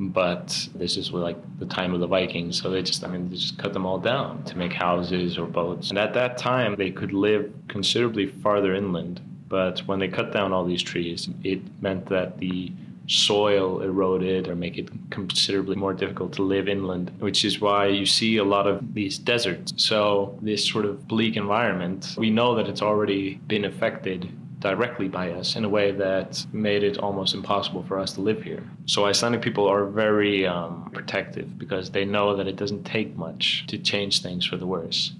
But 0.00 0.68
this 0.74 0.96
is 0.96 1.12
like 1.12 1.38
the 1.60 1.66
time 1.66 1.94
of 1.94 2.00
the 2.00 2.08
Vikings, 2.08 2.60
so 2.60 2.70
they 2.70 2.82
just, 2.82 3.04
I 3.04 3.08
mean, 3.08 3.30
they 3.30 3.36
just 3.36 3.58
cut 3.58 3.72
them 3.72 3.86
all 3.86 3.98
down 3.98 4.42
to 4.44 4.58
make 4.58 4.72
houses 4.72 5.38
or 5.38 5.46
boats. 5.46 5.90
And 5.90 5.98
at 5.98 6.14
that 6.14 6.38
time, 6.38 6.74
they 6.74 6.90
could 6.90 7.12
live 7.12 7.52
considerably 7.68 8.26
farther 8.26 8.74
inland. 8.74 9.20
But 9.48 9.80
when 9.80 9.98
they 9.98 10.08
cut 10.08 10.32
down 10.32 10.52
all 10.52 10.64
these 10.64 10.82
trees, 10.82 11.28
it 11.42 11.60
meant 11.80 12.06
that 12.06 12.38
the 12.38 12.72
soil 13.08 13.80
eroded 13.80 14.48
or 14.48 14.54
make 14.54 14.76
it 14.76 14.88
considerably 15.10 15.74
more 15.74 15.94
difficult 15.94 16.32
to 16.34 16.42
live 16.42 16.68
inland, 16.68 17.10
which 17.18 17.44
is 17.44 17.60
why 17.60 17.86
you 17.86 18.04
see 18.04 18.36
a 18.36 18.44
lot 18.44 18.66
of 18.66 18.94
these 18.94 19.18
deserts. 19.18 19.72
So 19.76 20.38
this 20.42 20.68
sort 20.68 20.84
of 20.84 21.08
bleak 21.08 21.36
environment, 21.36 22.14
we 22.18 22.30
know 22.30 22.54
that 22.54 22.68
it's 22.68 22.82
already 22.82 23.36
been 23.46 23.64
affected 23.64 24.30
directly 24.60 25.08
by 25.08 25.30
us 25.30 25.56
in 25.56 25.64
a 25.64 25.68
way 25.68 25.92
that 25.92 26.44
made 26.52 26.82
it 26.82 26.98
almost 26.98 27.34
impossible 27.34 27.82
for 27.84 27.98
us 27.98 28.12
to 28.14 28.20
live 28.20 28.42
here. 28.42 28.62
So 28.86 29.06
Icelandic 29.06 29.40
people 29.40 29.68
are 29.68 29.86
very 29.86 30.46
um, 30.46 30.90
protective 30.92 31.56
because 31.58 31.90
they 31.90 32.04
know 32.04 32.36
that 32.36 32.48
it 32.48 32.56
doesn't 32.56 32.84
take 32.84 33.16
much 33.16 33.64
to 33.68 33.78
change 33.78 34.20
things 34.20 34.44
for 34.44 34.56
the 34.56 34.66
worse. 34.66 35.12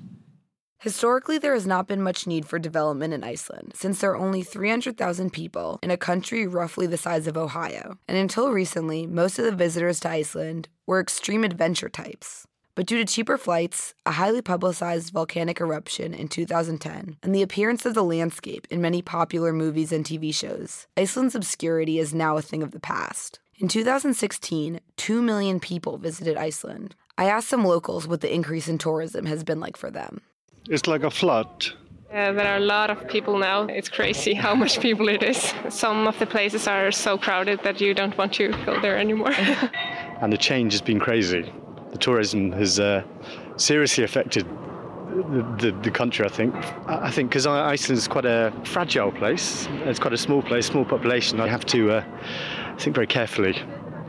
Historically, 0.80 1.38
there 1.38 1.54
has 1.54 1.66
not 1.66 1.88
been 1.88 2.00
much 2.00 2.24
need 2.24 2.46
for 2.46 2.56
development 2.56 3.12
in 3.12 3.24
Iceland, 3.24 3.72
since 3.74 4.00
there 4.00 4.12
are 4.12 4.16
only 4.16 4.44
300,000 4.44 5.32
people 5.32 5.80
in 5.82 5.90
a 5.90 5.96
country 5.96 6.46
roughly 6.46 6.86
the 6.86 6.96
size 6.96 7.26
of 7.26 7.36
Ohio. 7.36 7.98
And 8.06 8.16
until 8.16 8.52
recently, 8.52 9.04
most 9.04 9.40
of 9.40 9.44
the 9.44 9.50
visitors 9.50 9.98
to 10.00 10.10
Iceland 10.10 10.68
were 10.86 11.00
extreme 11.00 11.42
adventure 11.42 11.88
types. 11.88 12.46
But 12.76 12.86
due 12.86 12.98
to 12.98 13.12
cheaper 13.12 13.36
flights, 13.36 13.92
a 14.06 14.12
highly 14.12 14.40
publicized 14.40 15.12
volcanic 15.12 15.60
eruption 15.60 16.14
in 16.14 16.28
2010, 16.28 17.16
and 17.24 17.34
the 17.34 17.42
appearance 17.42 17.84
of 17.84 17.94
the 17.94 18.04
landscape 18.04 18.68
in 18.70 18.80
many 18.80 19.02
popular 19.02 19.52
movies 19.52 19.90
and 19.90 20.04
TV 20.04 20.32
shows, 20.32 20.86
Iceland's 20.96 21.34
obscurity 21.34 21.98
is 21.98 22.14
now 22.14 22.36
a 22.36 22.42
thing 22.42 22.62
of 22.62 22.70
the 22.70 22.78
past. 22.78 23.40
In 23.58 23.66
2016, 23.66 24.78
2 24.96 25.22
million 25.22 25.58
people 25.58 25.98
visited 25.98 26.36
Iceland. 26.36 26.94
I 27.18 27.24
asked 27.24 27.48
some 27.48 27.64
locals 27.64 28.06
what 28.06 28.20
the 28.20 28.32
increase 28.32 28.68
in 28.68 28.78
tourism 28.78 29.26
has 29.26 29.42
been 29.42 29.58
like 29.58 29.76
for 29.76 29.90
them. 29.90 30.20
It's 30.70 30.86
like 30.86 31.02
a 31.02 31.10
flood. 31.10 31.66
Uh, 32.12 32.32
there 32.32 32.46
are 32.46 32.56
a 32.56 32.60
lot 32.60 32.90
of 32.90 33.08
people 33.08 33.38
now. 33.38 33.62
It's 33.64 33.88
crazy 33.88 34.34
how 34.34 34.54
much 34.54 34.80
people 34.80 35.08
it 35.08 35.22
is. 35.22 35.52
Some 35.70 36.06
of 36.06 36.18
the 36.18 36.26
places 36.26 36.66
are 36.66 36.90
so 36.90 37.16
crowded 37.16 37.60
that 37.64 37.80
you 37.80 37.94
don't 37.94 38.16
want 38.18 38.34
to 38.34 38.48
go 38.66 38.80
there 38.80 38.98
anymore. 38.98 39.32
and 40.20 40.32
the 40.32 40.36
change 40.36 40.72
has 40.72 40.82
been 40.82 41.00
crazy. 41.00 41.50
The 41.92 41.98
tourism 41.98 42.52
has 42.52 42.78
uh, 42.78 43.02
seriously 43.56 44.04
affected 44.04 44.46
the, 45.08 45.56
the, 45.58 45.78
the, 45.82 45.90
country, 45.90 46.24
I 46.24 46.28
think. 46.28 46.54
I 46.86 47.10
think 47.10 47.30
because 47.30 47.46
Iceland 47.46 47.98
is 47.98 48.08
quite 48.08 48.26
a 48.26 48.52
fragile 48.64 49.10
place. 49.10 49.66
It's 49.84 49.98
quite 49.98 50.12
a 50.12 50.18
small 50.18 50.42
place, 50.42 50.66
small 50.66 50.84
population. 50.84 51.40
I 51.40 51.48
have 51.48 51.64
to 51.66 51.92
uh, 51.92 52.04
think 52.78 52.94
very 52.94 53.06
carefully 53.06 53.56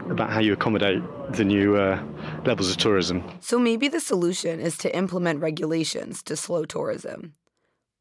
about 0.09 0.29
how 0.29 0.39
you 0.39 0.53
accommodate 0.53 1.03
the 1.33 1.45
new 1.45 1.75
uh, 1.75 2.01
levels 2.45 2.69
of 2.69 2.77
tourism. 2.77 3.23
So 3.39 3.59
maybe 3.59 3.87
the 3.87 3.99
solution 3.99 4.59
is 4.59 4.77
to 4.79 4.95
implement 4.95 5.41
regulations 5.41 6.23
to 6.23 6.35
slow 6.35 6.65
tourism. 6.65 7.35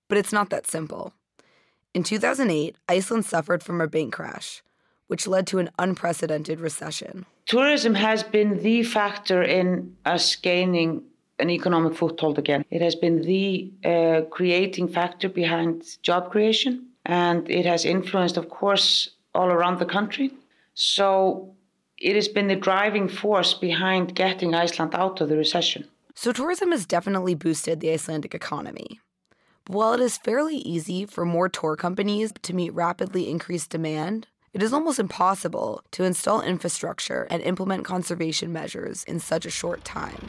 But 0.09 0.19
it's 0.19 0.33
not 0.33 0.51
that 0.51 0.67
simple. 0.67 1.13
In 1.95 2.03
2008, 2.03 2.77
Iceland 2.89 3.25
suffered 3.25 3.63
from 3.63 3.81
a 3.81 3.89
bank 3.89 4.13
crash, 4.13 4.63
which 5.07 5.27
led 5.27 5.47
to 5.49 5.59
an 5.59 5.71
unprecedented 5.79 6.61
recession. 6.61 7.27
Tourism 7.47 7.95
has 7.95 8.23
been 8.23 8.63
the 8.63 8.83
factor 8.83 9.43
in 9.43 9.97
us 10.05 10.37
gaining 10.37 11.03
an 11.39 11.51
economic 11.51 11.95
foothold 11.95 12.39
again. 12.39 12.65
It 12.71 12.83
has 12.83 12.95
been 12.95 13.23
the 13.23 13.73
uh, 13.85 14.23
creating 14.31 14.89
factor 14.89 15.29
behind 15.29 15.85
job 16.03 16.31
creation, 16.31 16.89
and 17.07 17.49
it 17.51 17.65
has 17.65 17.85
influenced, 17.85 18.37
of 18.37 18.51
course, 18.51 19.11
all 19.35 19.49
around 19.49 19.79
the 19.79 19.87
country. 19.87 20.31
So 20.75 21.55
it 22.01 22.15
has 22.15 22.29
been 22.29 22.49
the 22.49 22.57
driving 22.57 23.09
force 23.09 23.55
behind 23.55 24.15
getting 24.15 24.55
Iceland 24.55 24.95
out 24.95 25.21
of 25.21 25.29
the 25.29 25.37
recession. 25.37 25.89
So, 26.15 26.33
tourism 26.33 26.73
has 26.73 26.87
definitely 26.87 27.35
boosted 27.35 27.81
the 27.81 27.93
Icelandic 27.93 28.35
economy. 28.35 29.01
But 29.65 29.77
while 29.77 29.93
it 29.95 30.01
is 30.01 30.17
fairly 30.17 30.57
easy 30.57 31.07
for 31.07 31.25
more 31.25 31.49
tour 31.49 31.77
companies 31.77 32.33
to 32.43 32.55
meet 32.55 32.75
rapidly 32.75 33.31
increased 33.31 33.71
demand, 33.71 34.27
it 34.53 34.63
is 34.63 34.73
almost 34.73 34.99
impossible 34.99 35.83
to 35.93 36.05
install 36.05 36.41
infrastructure 36.41 37.27
and 37.31 37.43
implement 37.43 37.85
conservation 37.85 38.53
measures 38.53 39.05
in 39.05 39.21
such 39.21 39.45
a 39.45 39.51
short 39.51 39.85
time. 39.85 40.29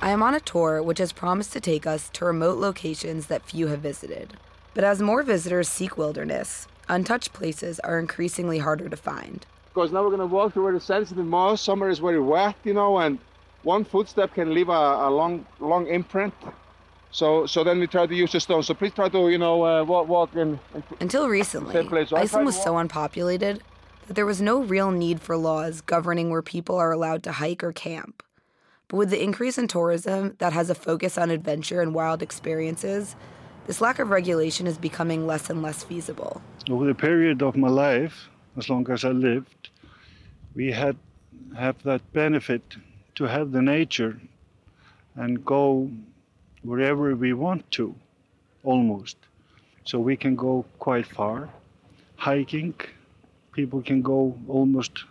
I 0.00 0.10
am 0.10 0.22
on 0.22 0.34
a 0.34 0.40
tour 0.40 0.82
which 0.82 0.98
has 0.98 1.12
promised 1.12 1.52
to 1.52 1.60
take 1.60 1.86
us 1.86 2.08
to 2.10 2.24
remote 2.24 2.58
locations 2.58 3.26
that 3.26 3.42
few 3.42 3.68
have 3.68 3.80
visited. 3.80 4.34
But 4.74 4.84
as 4.84 5.00
more 5.00 5.22
visitors 5.22 5.68
seek 5.68 5.96
wilderness, 5.96 6.68
untouched 6.88 7.32
places 7.32 7.80
are 7.80 7.98
increasingly 7.98 8.58
harder 8.58 8.88
to 8.88 8.96
find. 8.96 9.46
Because 9.72 9.92
now 9.92 10.02
we're 10.02 10.16
going 10.16 10.20
to 10.20 10.26
walk 10.26 10.52
through 10.52 10.64
where 10.64 10.72
the 10.72 10.80
sensitive 10.80 11.24
moss, 11.24 11.62
summer 11.62 11.88
is 11.88 11.98
very 11.98 12.20
wet, 12.20 12.56
you 12.64 12.74
know, 12.74 12.98
and 12.98 13.18
one 13.62 13.84
footstep 13.84 14.34
can 14.34 14.54
leave 14.54 14.68
a, 14.68 14.72
a 14.72 15.10
long, 15.10 15.46
long 15.60 15.86
imprint. 15.86 16.34
So, 17.10 17.46
so 17.46 17.64
then 17.64 17.78
we 17.78 17.86
try 17.86 18.06
to 18.06 18.14
use 18.14 18.32
the 18.32 18.40
stone. 18.40 18.62
So 18.62 18.74
please 18.74 18.92
try 18.92 19.08
to, 19.08 19.28
you 19.30 19.38
know, 19.38 19.64
uh, 19.64 19.84
walk, 19.84 20.08
walk 20.08 20.34
in. 20.34 20.58
in 20.74 20.82
Until 21.00 21.28
recently, 21.28 22.06
so 22.06 22.16
Iceland 22.16 22.46
was 22.46 22.60
so 22.60 22.76
unpopulated 22.76 23.62
that 24.06 24.14
there 24.14 24.26
was 24.26 24.40
no 24.40 24.62
real 24.62 24.90
need 24.90 25.20
for 25.20 25.36
laws 25.36 25.80
governing 25.80 26.30
where 26.30 26.42
people 26.42 26.76
are 26.76 26.92
allowed 26.92 27.22
to 27.24 27.32
hike 27.32 27.62
or 27.62 27.72
camp. 27.72 28.22
But 28.88 28.96
with 28.96 29.10
the 29.10 29.22
increase 29.22 29.58
in 29.58 29.68
tourism 29.68 30.34
that 30.38 30.54
has 30.54 30.70
a 30.70 30.74
focus 30.74 31.18
on 31.18 31.30
adventure 31.30 31.82
and 31.82 31.94
wild 31.94 32.22
experiences, 32.22 33.16
this 33.68 33.82
lack 33.82 33.98
of 33.98 34.08
regulation 34.08 34.66
is 34.66 34.78
becoming 34.78 35.26
less 35.26 35.50
and 35.50 35.60
less 35.60 35.84
feasible. 35.84 36.40
Over 36.70 36.86
the 36.86 36.94
period 36.94 37.42
of 37.42 37.54
my 37.54 37.68
life, 37.68 38.30
as 38.56 38.70
long 38.70 38.90
as 38.90 39.04
I 39.04 39.10
lived, 39.10 39.68
we 40.54 40.72
had 40.72 40.96
have 41.54 41.76
that 41.82 42.00
benefit 42.14 42.62
to 43.16 43.24
have 43.24 43.52
the 43.52 43.60
nature 43.60 44.18
and 45.16 45.44
go 45.44 45.90
wherever 46.62 47.14
we 47.14 47.34
want 47.34 47.70
to, 47.72 47.94
almost. 48.64 49.16
So 49.84 49.98
we 49.98 50.16
can 50.16 50.34
go 50.34 50.64
quite 50.78 51.06
far. 51.06 51.50
Hiking, 52.16 52.74
people 53.52 53.82
can 53.82 54.00
go 54.00 54.34
almost 54.48 55.04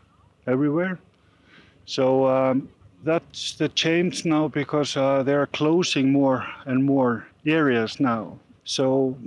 everywhere. 0.48 0.98
So 1.86 2.26
um, 2.26 2.70
that's 3.04 3.54
the 3.54 3.70
change 3.70 4.26
now 4.26 4.48
because 4.48 4.98
uh, 4.98 5.22
they 5.22 5.36
are 5.36 5.46
closing 5.46 6.12
more 6.12 6.48
and 6.65 6.84
more 6.84 7.28
areas 7.46 8.00
now. 8.00 8.39
So 8.68 9.18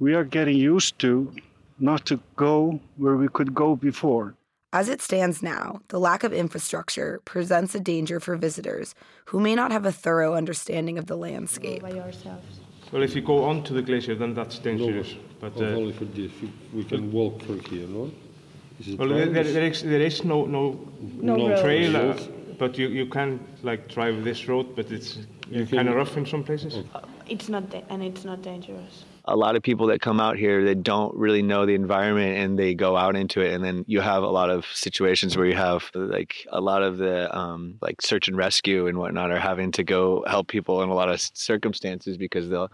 we 0.00 0.12
are 0.14 0.24
getting 0.24 0.56
used 0.56 0.98
to 0.98 1.32
not 1.78 2.04
to 2.06 2.18
go 2.34 2.80
where 2.96 3.16
we 3.16 3.28
could 3.28 3.54
go 3.54 3.76
before. 3.76 4.34
As 4.72 4.88
it 4.88 5.00
stands 5.00 5.40
now, 5.40 5.80
the 5.88 6.00
lack 6.00 6.24
of 6.24 6.32
infrastructure 6.32 7.20
presents 7.24 7.76
a 7.76 7.80
danger 7.80 8.18
for 8.18 8.36
visitors 8.36 8.96
who 9.26 9.38
may 9.38 9.54
not 9.54 9.70
have 9.70 9.86
a 9.86 9.92
thorough 9.92 10.34
understanding 10.34 10.98
of 10.98 11.06
the 11.06 11.16
landscape. 11.16 11.82
Well, 11.84 13.02
if 13.02 13.14
you 13.14 13.22
go 13.22 13.44
onto 13.44 13.72
the 13.72 13.82
glacier, 13.82 14.16
then 14.16 14.34
that's 14.34 14.58
dangerous. 14.58 15.12
No, 15.12 15.20
but 15.40 15.56
uh, 15.56 15.66
only 15.66 15.92
for 15.92 16.06
this, 16.06 16.32
we 16.74 16.82
can 16.82 17.12
walk 17.12 17.40
through 17.42 17.60
here, 17.70 17.86
no? 17.86 18.10
well, 18.98 19.08
there, 19.08 19.26
there, 19.26 19.62
is, 19.62 19.82
there 19.82 20.00
is 20.00 20.24
no 20.24 20.44
no, 20.44 20.78
no, 21.20 21.36
no 21.36 21.62
trail, 21.62 21.96
uh, 21.96 22.18
but 22.58 22.76
you, 22.76 22.88
you 22.88 23.06
can 23.06 23.38
like 23.62 23.88
drive 23.88 24.24
this 24.24 24.48
road, 24.48 24.74
but 24.74 24.90
it's 24.90 25.18
kind 25.70 25.88
of 25.88 25.94
rough 25.94 26.16
in 26.16 26.26
some 26.26 26.42
places. 26.42 26.74
Uh, 26.94 27.00
it's 27.28 27.48
not, 27.48 27.64
and 27.88 28.02
it's 28.02 28.24
not 28.24 28.42
dangerous 28.42 29.04
a 29.28 29.36
lot 29.36 29.56
of 29.56 29.62
people 29.62 29.86
that 29.88 30.00
come 30.00 30.20
out 30.20 30.38
here 30.38 30.64
that 30.64 30.82
don't 30.82 31.14
really 31.14 31.42
know 31.42 31.66
the 31.66 31.74
environment 31.74 32.38
and 32.38 32.58
they 32.58 32.74
go 32.74 32.96
out 32.96 33.14
into 33.14 33.42
it 33.42 33.52
and 33.52 33.62
then 33.62 33.84
you 33.86 34.00
have 34.00 34.22
a 34.22 34.26
lot 34.26 34.48
of 34.48 34.64
situations 34.72 35.36
where 35.36 35.44
you 35.44 35.54
have 35.54 35.90
like 35.94 36.46
a 36.50 36.60
lot 36.62 36.82
of 36.82 36.96
the 36.96 37.36
um, 37.36 37.76
like 37.82 38.00
search 38.00 38.26
and 38.26 38.38
rescue 38.38 38.86
and 38.86 38.96
whatnot 38.96 39.30
are 39.30 39.38
having 39.38 39.70
to 39.70 39.84
go 39.84 40.24
help 40.26 40.48
people 40.48 40.82
in 40.82 40.88
a 40.88 40.94
lot 40.94 41.10
of 41.10 41.20
circumstances 41.20 42.16
because 42.16 42.48
they'll 42.48 42.72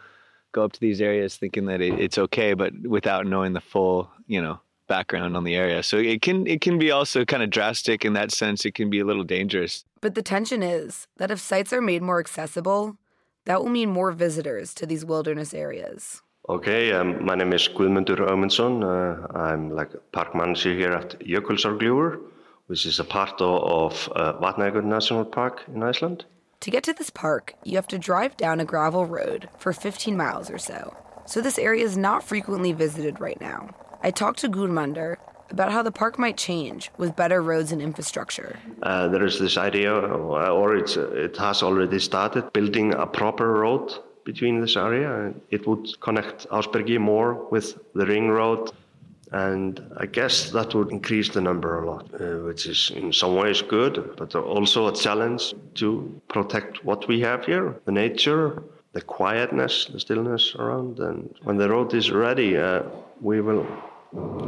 go 0.52 0.64
up 0.64 0.72
to 0.72 0.80
these 0.80 1.02
areas 1.02 1.36
thinking 1.36 1.66
that 1.66 1.82
it, 1.82 1.98
it's 2.00 2.16
okay, 2.16 2.54
but 2.54 2.72
without 2.86 3.26
knowing 3.26 3.52
the 3.52 3.60
full, 3.60 4.08
you 4.26 4.40
know, 4.40 4.60
background 4.86 5.36
on 5.36 5.44
the 5.44 5.54
area. 5.56 5.82
So 5.82 5.98
it 5.98 6.22
can 6.22 6.46
it 6.46 6.60
can 6.60 6.78
be 6.78 6.90
also 6.90 7.24
kind 7.24 7.42
of 7.42 7.50
drastic 7.50 8.04
in 8.04 8.14
that 8.14 8.30
sense. 8.30 8.64
It 8.64 8.74
can 8.74 8.88
be 8.88 9.00
a 9.00 9.04
little 9.04 9.24
dangerous. 9.24 9.84
But 10.00 10.14
the 10.14 10.22
tension 10.22 10.62
is 10.62 11.06
that 11.16 11.30
if 11.30 11.40
sites 11.40 11.72
are 11.72 11.80
made 11.80 12.02
more 12.02 12.20
accessible, 12.20 12.96
that 13.44 13.62
will 13.62 13.70
mean 13.70 13.90
more 13.90 14.12
visitors 14.12 14.74
to 14.74 14.86
these 14.86 15.04
wilderness 15.04 15.54
areas. 15.54 16.22
Okay, 16.48 16.92
um, 16.92 17.24
my 17.24 17.34
name 17.34 17.52
is 17.52 17.68
Guðmundur 17.68 18.18
Ömundsson. 18.18 18.84
Uh, 18.84 19.38
I'm 19.38 19.70
like 19.70 19.92
park 20.12 20.34
manager 20.34 20.74
here 20.74 20.92
at 20.92 21.18
Jökulsárgljúfur, 21.20 22.20
which 22.66 22.84
is 22.84 23.00
a 23.00 23.04
part 23.04 23.40
of, 23.40 23.62
of 23.62 24.12
uh, 24.14 24.34
Vatnajökull 24.34 24.84
National 24.84 25.24
Park 25.24 25.62
in 25.74 25.82
Iceland. 25.82 26.26
To 26.60 26.70
get 26.70 26.84
to 26.84 26.92
this 26.92 27.10
park, 27.10 27.54
you 27.64 27.76
have 27.76 27.88
to 27.88 27.98
drive 27.98 28.36
down 28.36 28.60
a 28.60 28.64
gravel 28.64 29.06
road 29.06 29.48
for 29.58 29.72
15 29.72 30.16
miles 30.16 30.50
or 30.50 30.58
so. 30.58 30.94
So 31.26 31.40
this 31.40 31.58
area 31.58 31.84
is 31.84 31.96
not 31.96 32.22
frequently 32.22 32.72
visited 32.72 33.20
right 33.20 33.40
now. 33.40 33.70
I 34.02 34.10
talked 34.10 34.40
to 34.40 34.48
Gudmundur 34.48 35.16
about 35.50 35.72
how 35.72 35.82
the 35.82 35.92
park 35.92 36.18
might 36.18 36.36
change 36.36 36.90
with 36.96 37.14
better 37.16 37.42
roads 37.42 37.72
and 37.72 37.80
infrastructure. 37.82 38.58
Uh, 38.82 39.08
there 39.08 39.24
is 39.24 39.38
this 39.38 39.56
idea, 39.56 39.92
or 39.92 40.76
it's, 40.76 40.96
it 40.96 41.36
has 41.36 41.62
already 41.62 41.98
started, 41.98 42.52
building 42.52 42.94
a 42.94 43.06
proper 43.06 43.52
road 43.52 43.92
between 44.24 44.60
this 44.60 44.76
area. 44.76 45.32
It 45.50 45.66
would 45.66 46.00
connect 46.00 46.48
Ásbyrgi 46.48 46.98
more 46.98 47.34
with 47.50 47.78
the 47.94 48.06
ring 48.06 48.30
road. 48.30 48.70
And 49.32 49.80
I 49.96 50.06
guess 50.06 50.50
that 50.50 50.74
would 50.74 50.90
increase 50.92 51.28
the 51.28 51.40
number 51.40 51.82
a 51.82 51.86
lot, 51.90 52.08
uh, 52.14 52.44
which 52.44 52.66
is 52.66 52.92
in 52.94 53.12
some 53.12 53.34
ways 53.34 53.62
good, 53.62 54.14
but 54.16 54.34
also 54.34 54.86
a 54.86 54.94
challenge 54.94 55.54
to 55.74 56.20
protect 56.28 56.84
what 56.84 57.08
we 57.08 57.20
have 57.20 57.44
here 57.44 57.74
the 57.84 57.92
nature, 57.92 58.62
the 58.92 59.00
quietness, 59.00 59.86
the 59.86 59.98
stillness 59.98 60.54
around. 60.54 61.00
And 61.00 61.34
when 61.42 61.56
the 61.56 61.68
road 61.68 61.94
is 61.94 62.12
ready, 62.12 62.56
uh, 62.56 62.82
we 63.20 63.40
will 63.40 63.66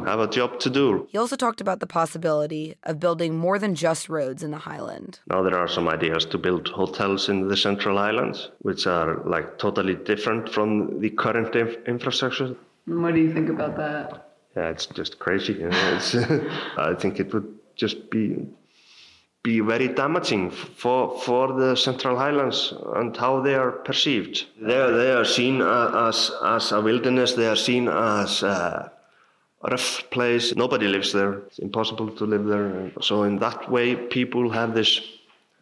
have 0.06 0.20
a 0.20 0.28
job 0.28 0.60
to 0.60 0.70
do. 0.70 1.06
He 1.10 1.18
also 1.18 1.36
talked 1.36 1.60
about 1.60 1.80
the 1.80 1.86
possibility 1.86 2.76
of 2.84 3.00
building 3.00 3.36
more 3.36 3.58
than 3.58 3.74
just 3.74 4.08
roads 4.08 4.42
in 4.42 4.50
the 4.52 4.58
highland. 4.58 5.20
Now 5.28 5.42
there 5.42 5.58
are 5.58 5.68
some 5.68 5.88
ideas 5.88 6.24
to 6.26 6.38
build 6.38 6.68
hotels 6.68 7.28
in 7.28 7.48
the 7.48 7.56
Central 7.56 7.98
Highlands, 7.98 8.50
which 8.60 8.86
are 8.86 9.16
like 9.24 9.58
totally 9.58 9.96
different 9.96 10.48
from 10.48 11.00
the 11.00 11.10
current 11.10 11.54
inf- 11.54 11.86
infrastructure. 11.86 12.54
What 12.86 13.14
do 13.14 13.20
you 13.20 13.32
think 13.32 13.48
about 13.48 13.76
that? 13.76 14.28
Yeah, 14.56 14.68
it's 14.68 14.86
just 14.86 15.18
crazy. 15.18 15.54
You 15.54 15.68
know? 15.68 15.96
it's, 15.96 16.14
I 16.78 16.94
think 16.94 17.20
it 17.20 17.34
would 17.34 17.52
just 17.74 18.10
be 18.10 18.46
be 19.42 19.60
very 19.60 19.88
damaging 19.88 20.50
for 20.50 21.18
for 21.20 21.52
the 21.52 21.76
Central 21.76 22.16
Highlands 22.16 22.74
and 22.96 23.16
how 23.16 23.40
they 23.40 23.54
are 23.54 23.70
perceived. 23.70 24.46
They 24.60 24.76
are, 24.76 24.90
they 24.90 25.12
are 25.12 25.24
seen 25.24 25.60
as 25.62 26.30
as 26.44 26.72
a 26.72 26.80
wilderness. 26.80 27.34
They 27.34 27.46
are 27.46 27.56
seen 27.56 27.88
as 27.88 28.42
a 28.42 28.92
rough 29.70 30.08
place. 30.10 30.54
Nobody 30.54 30.86
lives 30.88 31.12
there. 31.12 31.34
It's 31.46 31.58
impossible 31.58 32.10
to 32.10 32.24
live 32.24 32.46
there. 32.46 32.92
So 33.00 33.24
in 33.24 33.38
that 33.38 33.70
way, 33.70 33.96
people 33.96 34.50
have 34.50 34.74
this 34.74 35.00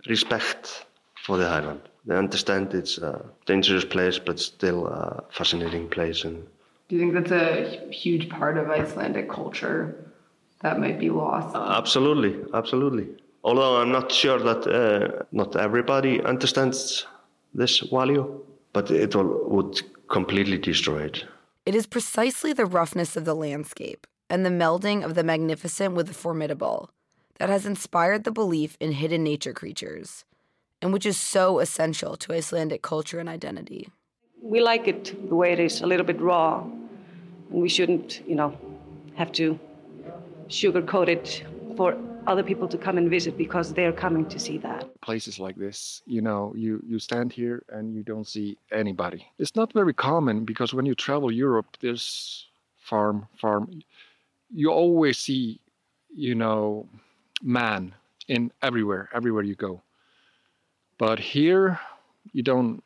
respect 0.08 0.86
for 1.24 1.36
the 1.36 1.46
island. 1.46 1.80
They 2.06 2.16
understand 2.16 2.74
it's 2.74 2.98
a 2.98 3.24
dangerous 3.46 3.84
place, 3.84 4.18
but 4.18 4.38
still 4.38 4.86
a 4.86 5.24
fascinating 5.30 5.88
place. 5.88 6.24
And 6.24 6.46
do 6.88 6.96
you 6.96 7.00
think 7.00 7.14
that's 7.14 7.32
a 7.32 7.90
huge 7.90 8.28
part 8.28 8.58
of 8.58 8.70
Icelandic 8.70 9.30
culture 9.30 10.12
that 10.60 10.78
might 10.78 10.98
be 10.98 11.08
lost? 11.08 11.56
Absolutely, 11.56 12.36
absolutely. 12.52 13.08
Although 13.42 13.80
I'm 13.80 13.92
not 13.92 14.12
sure 14.12 14.38
that 14.38 14.66
uh, 14.66 15.24
not 15.32 15.56
everybody 15.56 16.22
understands 16.22 17.06
this 17.54 17.80
value, 17.80 18.40
but 18.72 18.90
it 18.90 19.14
will, 19.14 19.48
would 19.48 19.80
completely 20.08 20.58
destroy 20.58 21.02
it. 21.04 21.24
It 21.66 21.74
is 21.74 21.87
precisely 21.87 22.53
the 22.53 22.66
roughness 22.66 23.16
of 23.16 23.24
the 23.24 23.35
landscape 23.35 24.07
and 24.29 24.44
the 24.44 24.50
melding 24.50 25.03
of 25.03 25.14
the 25.14 25.24
magnificent 25.24 25.94
with 25.94 26.09
the 26.09 26.14
formidable 26.14 26.90
that 27.38 27.48
has 27.48 27.64
inspired 27.64 28.24
the 28.24 28.31
belief 28.31 28.77
in 28.81 28.92
hidden 28.92 29.24
nature 29.24 29.55
creatures, 29.55 30.27
and 30.83 30.92
which 30.92 31.07
is 31.07 31.16
so 31.16 31.61
essential 31.61 32.16
to 32.16 32.35
Icelandic 32.35 32.83
culture 32.83 33.18
and 33.18 33.31
identity. 33.31 33.88
We 34.42 34.61
like 34.61 34.87
it 34.87 35.29
the 35.29 35.35
way 35.35 35.53
it 35.53 35.59
is, 35.59 35.81
a 35.81 35.87
little 35.87 36.05
bit 36.05 36.20
raw, 36.20 36.62
and 36.62 37.62
we 37.62 37.70
shouldn't, 37.70 38.20
you 38.29 38.35
know, 38.35 38.57
have 39.14 39.33
to 39.33 39.59
sugarcoat 40.48 41.09
it 41.09 41.44
for 41.79 41.96
other 42.26 42.42
people 42.42 42.68
to 42.68 42.78
come 42.78 42.98
and 42.98 43.10
visit 43.10 43.37
because 43.37 43.72
they're 43.72 43.92
coming 43.92 44.26
to 44.28 44.38
see 44.38 44.58
that. 44.58 45.00
Places 45.00 45.38
like 45.38 45.56
this, 45.56 46.02
you 46.06 46.20
know, 46.20 46.52
you, 46.56 46.82
you 46.87 46.98
stand 46.98 47.32
here 47.32 47.64
and 47.68 47.94
you 47.94 48.02
don't 48.02 48.26
see 48.26 48.56
anybody. 48.72 49.26
It's 49.38 49.56
not 49.56 49.72
very 49.72 49.94
common 49.94 50.44
because 50.44 50.74
when 50.74 50.87
you 50.87 50.94
travel 50.94 51.30
Europe, 51.30 51.76
there's 51.80 52.46
farm, 52.78 53.26
farm. 53.37 53.82
You 54.52 54.70
always 54.70 55.18
see, 55.18 55.60
you 56.14 56.34
know, 56.34 56.88
man 57.42 57.94
in 58.28 58.50
everywhere, 58.62 59.08
everywhere 59.14 59.42
you 59.42 59.54
go. 59.54 59.82
But 60.98 61.18
here, 61.18 61.78
you 62.32 62.42
don't, 62.42 62.82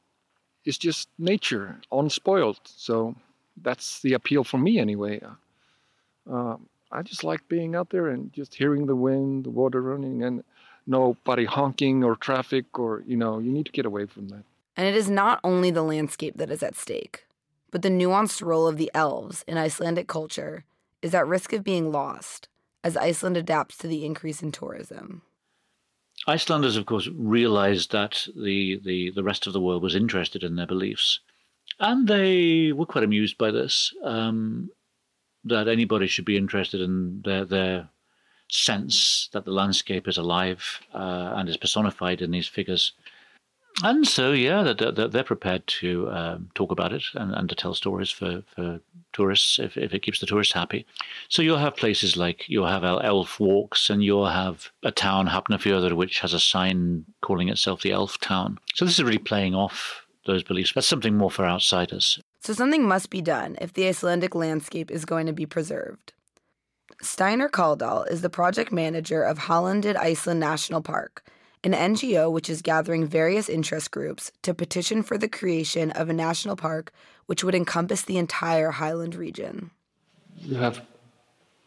it's 0.65 0.79
just 0.79 1.09
nature, 1.19 1.81
unspoiled. 1.93 2.61
So 2.65 3.15
that's 3.63 4.01
the 4.01 4.15
appeal 4.15 4.45
for 4.45 4.59
me 4.59 4.79
anyway. 4.79 5.21
Uh, 6.31 6.57
I 6.91 7.03
just 7.03 7.25
like 7.25 7.49
being 7.49 7.75
out 7.75 7.91
there 7.91 8.09
and 8.09 8.33
just 8.33 8.55
hearing 8.55 8.87
the 8.87 8.97
wind, 8.97 9.45
the 9.45 9.51
water 9.51 9.83
running, 9.83 10.23
and 10.23 10.43
nobody 10.87 11.45
honking 11.45 12.03
or 12.03 12.17
traffic, 12.17 12.79
or, 12.79 13.03
you 13.07 13.17
know, 13.17 13.39
you 13.39 13.53
need 13.53 13.67
to 13.67 13.73
get 13.73 13.87
away 13.87 14.07
from 14.07 14.29
that. 14.29 14.45
And 14.77 14.87
it 14.87 14.95
is 14.95 15.11
not 15.11 15.41
only 15.45 15.71
the 15.71 15.83
landscape 15.83 16.37
that 16.37 16.51
is 16.51 16.63
at 16.63 16.77
stake, 16.77 17.27
but 17.71 17.83
the 17.83 17.91
nuanced 17.91 18.43
role 18.43 18.67
of 18.67 18.79
the 18.79 18.91
elves 18.95 19.45
in 19.47 19.59
Icelandic 19.59 20.09
culture 20.09 20.65
is 21.03 21.15
at 21.15 21.27
risk 21.27 21.53
of 21.53 21.63
being 21.65 21.93
lost 21.93 22.49
as 22.83 22.97
Iceland 22.97 23.37
adapts 23.37 23.77
to 23.79 23.87
the 23.87 24.05
increase 24.07 24.43
in 24.43 24.53
tourism. 24.53 25.23
Icelanders, 26.27 26.77
of 26.77 26.87
course, 26.87 27.09
realized 27.15 27.93
that 27.93 28.27
the, 28.35 28.81
the, 28.85 29.11
the 29.11 29.23
rest 29.23 29.47
of 29.47 29.53
the 29.53 29.61
world 29.61 29.83
was 29.83 29.95
interested 29.95 30.43
in 30.43 30.57
their 30.57 30.67
beliefs. 30.67 31.21
And 31.79 32.09
they 32.09 32.73
were 32.73 32.87
quite 32.87 33.05
amused 33.05 33.39
by 33.39 33.51
this. 33.51 33.93
Um, 34.03 34.71
that 35.45 35.69
anybody 35.69 36.07
should 36.07 36.25
be 36.25 36.37
interested 36.37 36.81
in 36.81 37.23
their 37.25 37.45
their 37.45 37.89
sense 38.51 39.29
that 39.33 39.45
the 39.45 39.51
landscape 39.51 40.09
is 40.09 40.17
alive 40.17 40.81
uh, 40.95 41.35
and 41.37 41.49
is 41.49 41.57
personified 41.57 42.23
in 42.23 42.31
these 42.31 42.49
figures. 42.49 42.93
And 43.85 44.09
so, 44.09 44.33
yeah, 44.33 44.73
they're, 44.73 45.09
they're 45.09 45.23
prepared 45.23 45.65
to 45.67 46.11
um, 46.11 46.51
talk 46.55 46.73
about 46.73 46.93
it 46.93 47.05
and, 47.15 47.33
and 47.33 47.49
to 47.49 47.55
tell 47.55 47.75
stories 47.75 48.11
for, 48.11 48.43
for 48.57 48.81
tourists 49.13 49.61
if, 49.61 49.77
if 49.77 49.95
it 49.95 50.03
keeps 50.03 50.19
the 50.19 50.27
tourists 50.27 50.53
happy. 50.53 50.85
So 51.29 51.43
you'll 51.43 51.59
have 51.59 51.77
places 51.77 52.17
like 52.17 52.49
you'll 52.49 52.67
have 52.67 52.83
elf 52.83 53.39
walks 53.39 53.89
and 53.89 54.03
you'll 54.03 54.27
have 54.27 54.71
a 54.83 54.91
town, 54.91 55.29
Hafnarfjörður, 55.29 55.93
which 55.93 56.19
has 56.21 56.35
a 56.35 56.41
sign 56.41 57.05
calling 57.21 57.49
itself 57.49 57.83
the 57.83 57.93
Elf 57.93 58.19
Town. 58.19 58.59
So 58.75 58.85
this 58.85 58.99
is 58.99 59.05
really 59.05 59.19
playing 59.19 59.55
off 59.55 60.07
those 60.27 60.43
beliefs. 60.43 60.73
That's 60.73 60.87
something 60.87 61.17
more 61.17 61.31
for 61.31 61.45
outsiders. 61.45 62.21
So 62.41 62.53
something 62.53 62.87
must 62.87 63.11
be 63.11 63.21
done 63.21 63.57
if 63.61 63.73
the 63.73 63.89
Icelandic 63.89 64.35
landscape 64.35 64.91
is 64.91 65.05
going 65.05 65.27
to 65.27 65.33
be 65.33 65.47
preserved. 65.47 66.13
Steinar 67.03 67.49
Kaldal 67.49 68.11
is 68.11 68.23
the 68.23 68.31
project 68.31 68.73
manager 68.73 69.23
of 69.23 69.39
Hálendið 69.39 69.97
Iceland 69.97 70.41
National 70.41 70.81
Park, 70.81 71.25
an 71.63 71.73
NGO 71.73 72.31
which 72.31 72.49
is 72.49 72.63
gathering 72.63 73.07
various 73.07 73.49
interest 73.49 73.91
groups 73.91 74.33
to 74.43 74.55
petition 74.55 75.03
for 75.03 75.19
the 75.19 75.29
creation 75.29 75.91
of 75.93 76.09
a 76.09 76.13
national 76.13 76.57
park 76.57 76.93
which 77.27 77.45
would 77.45 77.55
encompass 77.55 78.03
the 78.03 78.19
entire 78.19 78.71
highland 78.71 79.15
region. 79.15 79.71
You 80.37 80.57
have 80.57 80.83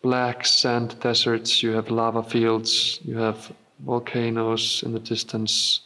black 0.01 0.45
sand 0.45 0.99
deserts, 0.99 1.62
you 1.62 1.71
have 1.71 1.91
lava 1.91 2.23
fields, 2.23 2.99
you 3.03 3.17
have 3.17 3.51
volcanoes 3.86 4.84
in 4.86 4.93
the 4.93 4.99
distance, 4.99 5.81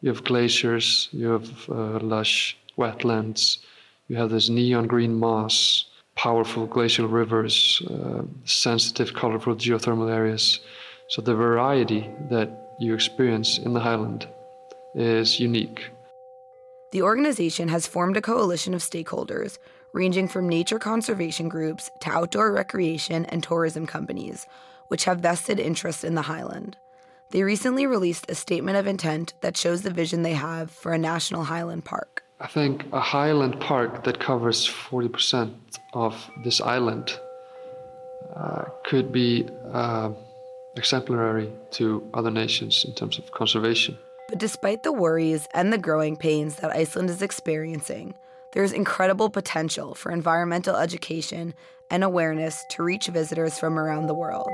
you 0.00 0.08
have 0.08 0.24
glaciers, 0.24 1.08
you 1.12 1.28
have 1.28 1.68
uh, 1.68 1.98
lush 2.00 2.56
wetlands 2.76 3.58
you 4.08 4.16
have 4.16 4.30
this 4.30 4.48
neon 4.48 4.86
green 4.86 5.14
moss, 5.14 5.86
powerful 6.14 6.66
glacial 6.66 7.08
rivers, 7.08 7.82
uh, 7.90 8.22
sensitive, 8.44 9.14
colorful 9.14 9.54
geothermal 9.54 10.10
areas. 10.10 10.60
So 11.08 11.22
the 11.22 11.34
variety 11.34 12.10
that 12.30 12.76
you 12.78 12.94
experience 12.94 13.58
in 13.58 13.72
the 13.74 13.80
highland 13.80 14.28
is 14.94 15.40
unique. 15.40 15.90
The 16.92 17.02
organization 17.02 17.68
has 17.68 17.86
formed 17.86 18.16
a 18.16 18.22
coalition 18.22 18.74
of 18.74 18.82
stakeholders 18.82 19.58
ranging 19.94 20.28
from 20.28 20.48
nature 20.48 20.78
conservation 20.78 21.48
groups 21.48 21.90
to 22.00 22.10
outdoor 22.10 22.52
recreation 22.52 23.24
and 23.26 23.42
tourism 23.42 23.86
companies, 23.86 24.46
which 24.88 25.04
have 25.04 25.20
vested 25.20 25.58
interest 25.58 26.04
in 26.04 26.14
the 26.14 26.22
highland. 26.22 26.76
They 27.30 27.42
recently 27.42 27.86
released 27.86 28.30
a 28.30 28.34
statement 28.34 28.76
of 28.76 28.86
intent 28.86 29.34
that 29.40 29.56
shows 29.56 29.82
the 29.82 29.90
vision 29.90 30.22
they 30.22 30.34
have 30.34 30.70
for 30.70 30.92
a 30.92 30.98
national 30.98 31.44
highland 31.44 31.84
park. 31.84 32.21
I 32.42 32.48
think 32.48 32.86
a 32.92 32.98
highland 32.98 33.60
park 33.60 34.02
that 34.02 34.18
covers 34.18 34.68
40% 34.68 35.54
of 35.92 36.28
this 36.42 36.60
island 36.60 37.16
uh, 38.34 38.64
could 38.84 39.12
be 39.12 39.48
uh, 39.72 40.10
exemplary 40.76 41.52
to 41.72 42.02
other 42.14 42.32
nations 42.32 42.84
in 42.84 42.96
terms 42.96 43.16
of 43.20 43.30
conservation. 43.30 43.96
But 44.28 44.38
despite 44.38 44.82
the 44.82 44.92
worries 44.92 45.46
and 45.54 45.72
the 45.72 45.78
growing 45.78 46.16
pains 46.16 46.56
that 46.56 46.72
Iceland 46.72 47.10
is 47.10 47.22
experiencing, 47.22 48.14
there's 48.54 48.72
incredible 48.72 49.30
potential 49.30 49.94
for 49.94 50.10
environmental 50.10 50.74
education 50.74 51.54
and 51.90 52.02
awareness 52.02 52.64
to 52.70 52.82
reach 52.82 53.06
visitors 53.06 53.56
from 53.56 53.78
around 53.78 54.08
the 54.08 54.14
world. 54.14 54.50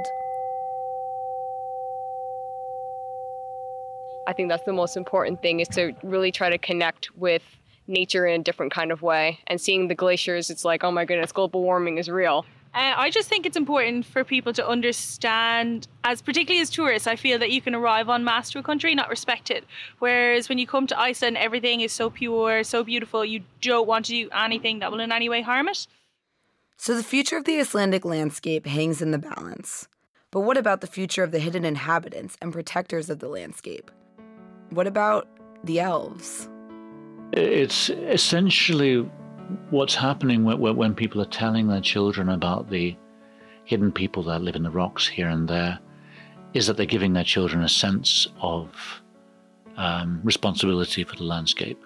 I 4.27 4.35
think 4.35 4.51
that's 4.51 4.67
the 4.67 4.75
most 4.75 4.95
important 4.95 5.41
thing 5.41 5.61
is 5.61 5.69
to 5.69 5.95
really 6.03 6.31
try 6.31 6.51
to 6.51 6.59
connect 6.59 7.17
with 7.17 7.43
nature 7.89 8.27
in 8.27 8.41
a 8.41 8.45
different 8.45 8.73
kind 8.73 8.93
of 8.93 9.03
way. 9.03 9.41
And 9.47 9.61
seeing 9.61 9.89
the 9.89 9.95
glaciers, 9.95 10.51
it's 10.51 10.65
like, 10.65 10.85
oh 10.85 10.91
my 10.91 11.05
goodness, 11.05 11.33
global 11.33 11.63
warming 11.63 11.99
is 11.99 12.09
real. 12.09 12.45
Uh, 12.75 12.93
I 12.97 13.11
just 13.11 13.29
think 13.29 13.47
it's 13.47 13.57
important 13.57 14.05
for 14.05 14.25
people 14.25 14.53
to 14.53 14.67
understand, 14.67 15.89
as 16.05 16.21
particularly 16.21 16.61
as 16.61 16.69
tourists, 16.69 17.09
I 17.09 17.17
feel 17.17 17.39
that 17.39 17.51
you 17.51 17.63
can 17.63 17.75
arrive 17.75 18.09
en 18.09 18.25
masse 18.25 18.51
to 18.51 18.59
a 18.59 18.63
country 18.63 18.95
not 18.95 19.09
respect 19.09 19.51
it. 19.51 19.65
Whereas 20.01 20.49
when 20.49 20.59
you 20.59 20.67
come 20.67 20.87
to 20.89 21.01
Iceland, 21.01 21.39
everything 21.39 21.81
is 21.81 21.93
so 21.93 22.11
pure, 22.11 22.63
so 22.63 22.85
beautiful, 22.85 23.25
you 23.25 23.43
don't 23.63 23.89
want 23.89 24.05
to 24.07 24.13
do 24.13 24.29
anything 24.31 24.81
that 24.81 24.93
will 24.93 25.01
in 25.01 25.13
any 25.13 25.29
way 25.29 25.41
harm 25.41 25.69
it. 25.69 25.87
So 26.77 26.95
the 26.95 27.03
future 27.03 27.39
of 27.39 27.45
the 27.45 27.59
Icelandic 27.59 28.05
landscape 28.05 28.67
hangs 28.67 29.03
in 29.03 29.11
the 29.11 29.19
balance. 29.19 29.89
But 30.31 30.41
what 30.41 30.59
about 30.59 30.83
the 30.83 30.87
future 30.87 31.23
of 31.23 31.33
the 31.33 31.39
hidden 31.39 31.65
inhabitants 31.65 32.37
and 32.43 32.53
protectors 32.53 33.09
of 33.09 33.19
the 33.19 33.29
landscape? 33.29 33.91
What 34.71 34.87
about 34.87 35.27
the 35.65 35.81
elves? 35.81 36.49
It's 37.33 37.91
essentially 37.91 39.09
what's 39.71 39.95
happening 39.95 40.45
when, 40.45 40.59
when 40.61 40.95
people 40.95 41.21
are 41.21 41.27
telling 41.27 41.69
their 41.69 41.81
children 41.81 42.29
about 42.29 42.71
the 42.71 42.97
hidden 43.65 43.93
people 43.93 44.23
that 44.25 44.43
live 44.43 44.57
in 44.57 44.63
the 44.63 44.71
rocks 44.71 45.07
here 45.07 45.29
and 45.29 45.47
there 45.49 45.79
is 46.55 46.67
that 46.67 46.77
they're 46.77 46.87
giving 46.87 47.13
their 47.13 47.25
children 47.25 47.63
a 47.63 47.69
sense 47.69 48.27
of 48.41 49.03
um, 49.77 50.21
responsibility 50.25 51.05
for 51.05 51.17
the 51.17 51.25
landscape. 51.25 51.83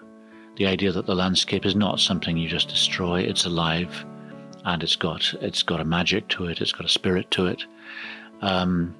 The 0.55 0.67
idea 0.67 0.91
that 0.91 1.05
the 1.05 1.15
landscape 1.15 1.65
is 1.65 1.75
not 1.75 1.99
something 1.99 2.37
you 2.37 2.47
just 2.47 2.69
destroy; 2.69 3.21
it's 3.21 3.45
alive, 3.45 4.05
and 4.65 4.83
it's 4.83 4.95
got 4.95 5.33
it's 5.41 5.63
got 5.63 5.81
a 5.81 5.85
magic 5.85 6.27
to 6.29 6.45
it. 6.45 6.61
It's 6.61 6.71
got 6.71 6.85
a 6.85 6.89
spirit 6.89 7.29
to 7.31 7.47
it, 7.47 7.65
um, 8.41 8.95